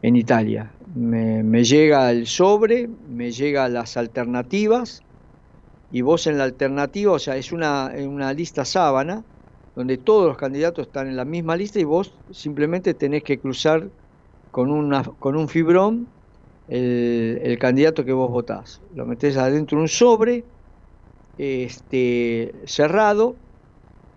[0.02, 0.72] en Italia.
[0.96, 5.04] Me, llega el sobre, me llegan las alternativas
[5.92, 9.24] y vos en la alternativa, o sea, es una, una lista sábana
[9.76, 13.88] donde todos los candidatos están en la misma lista y vos simplemente tenés que cruzar
[14.52, 16.08] con, una, con un fibrón
[16.68, 18.82] el, candidato que vos votás.
[18.96, 20.44] Lo metés adentro de un sobre
[21.38, 23.36] este, cerrado,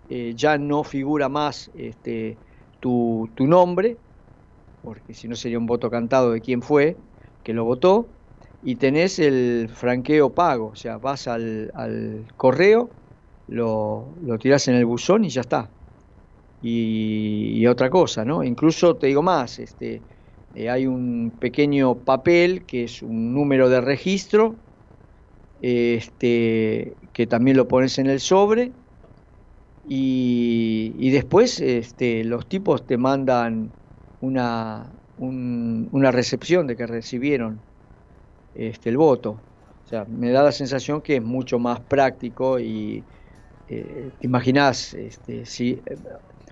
[0.09, 2.37] eh, ya no figura más este,
[2.79, 3.97] tu, nombre,
[4.81, 6.97] porque si no sería un voto cantado de quién fue
[7.43, 8.07] que lo votó,
[8.63, 12.89] y tenés el franqueo pago, o sea, vas al, correo,
[13.47, 15.69] lo, lo tirás en el buzón y ya está.
[16.61, 18.43] Y, y otra cosa, ¿no?
[18.43, 20.01] Incluso te digo más, este,
[20.55, 24.55] eh, hay un pequeño papel que es un número de registro,
[25.61, 28.71] este, que también lo pones en el sobre,
[29.87, 33.75] y, y después este, los tipos te mandan
[34.19, 37.65] una, un- una recepción de que recibieron
[38.53, 39.31] este, el voto.
[39.85, 43.07] O sea, me da la sensación que es mucho más práctico y
[43.67, 45.83] eh, te imaginás, este, si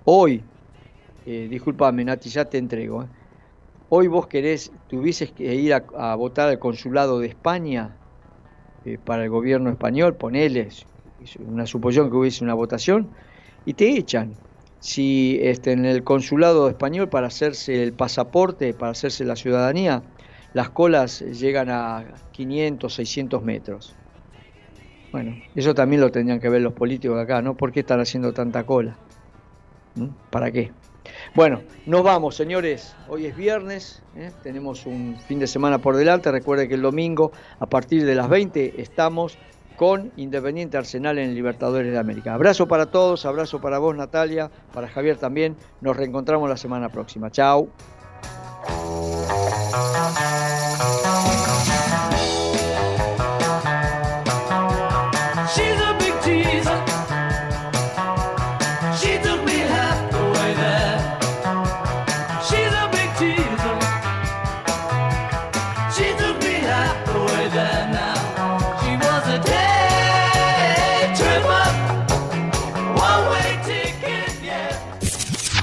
[0.06, 0.52] hoy,
[1.26, 3.10] eh, discúlpame Nati, ya te entrego, eh,
[3.90, 8.02] hoy vos querés, tuvieses que ir a, a votar al consulado de España
[8.84, 10.93] eh, para el gobierno español, poneles, es
[11.40, 13.10] una suposición que hubiese una votación,
[13.66, 14.34] y te echan.
[14.80, 20.04] Si este, en el consulado español para hacerse el pasaporte, para hacerse la ciudadanía,
[20.54, 23.96] las colas llegan a 500, 600 metros.
[25.12, 27.56] Bueno, eso también lo tendrían que ver los políticos de acá, ¿no?
[27.56, 28.98] ¿Por qué están haciendo tanta cola?
[29.96, 30.08] ¿Mm?
[30.30, 30.72] ¿Para qué?
[31.36, 32.96] Bueno, nos vamos, señores.
[33.08, 34.32] Hoy es viernes, ¿eh?
[34.42, 36.32] tenemos un fin de semana por delante.
[36.32, 39.38] Recuerde que el domingo, a partir de las 20, estamos
[39.84, 42.34] con Independiente Arsenal en Libertadores de América.
[42.34, 45.58] Abrazo para todos, abrazo para vos, Natalia, para Javier también.
[45.82, 47.30] Nos reencontramos la semana próxima.
[47.30, 47.68] Chao.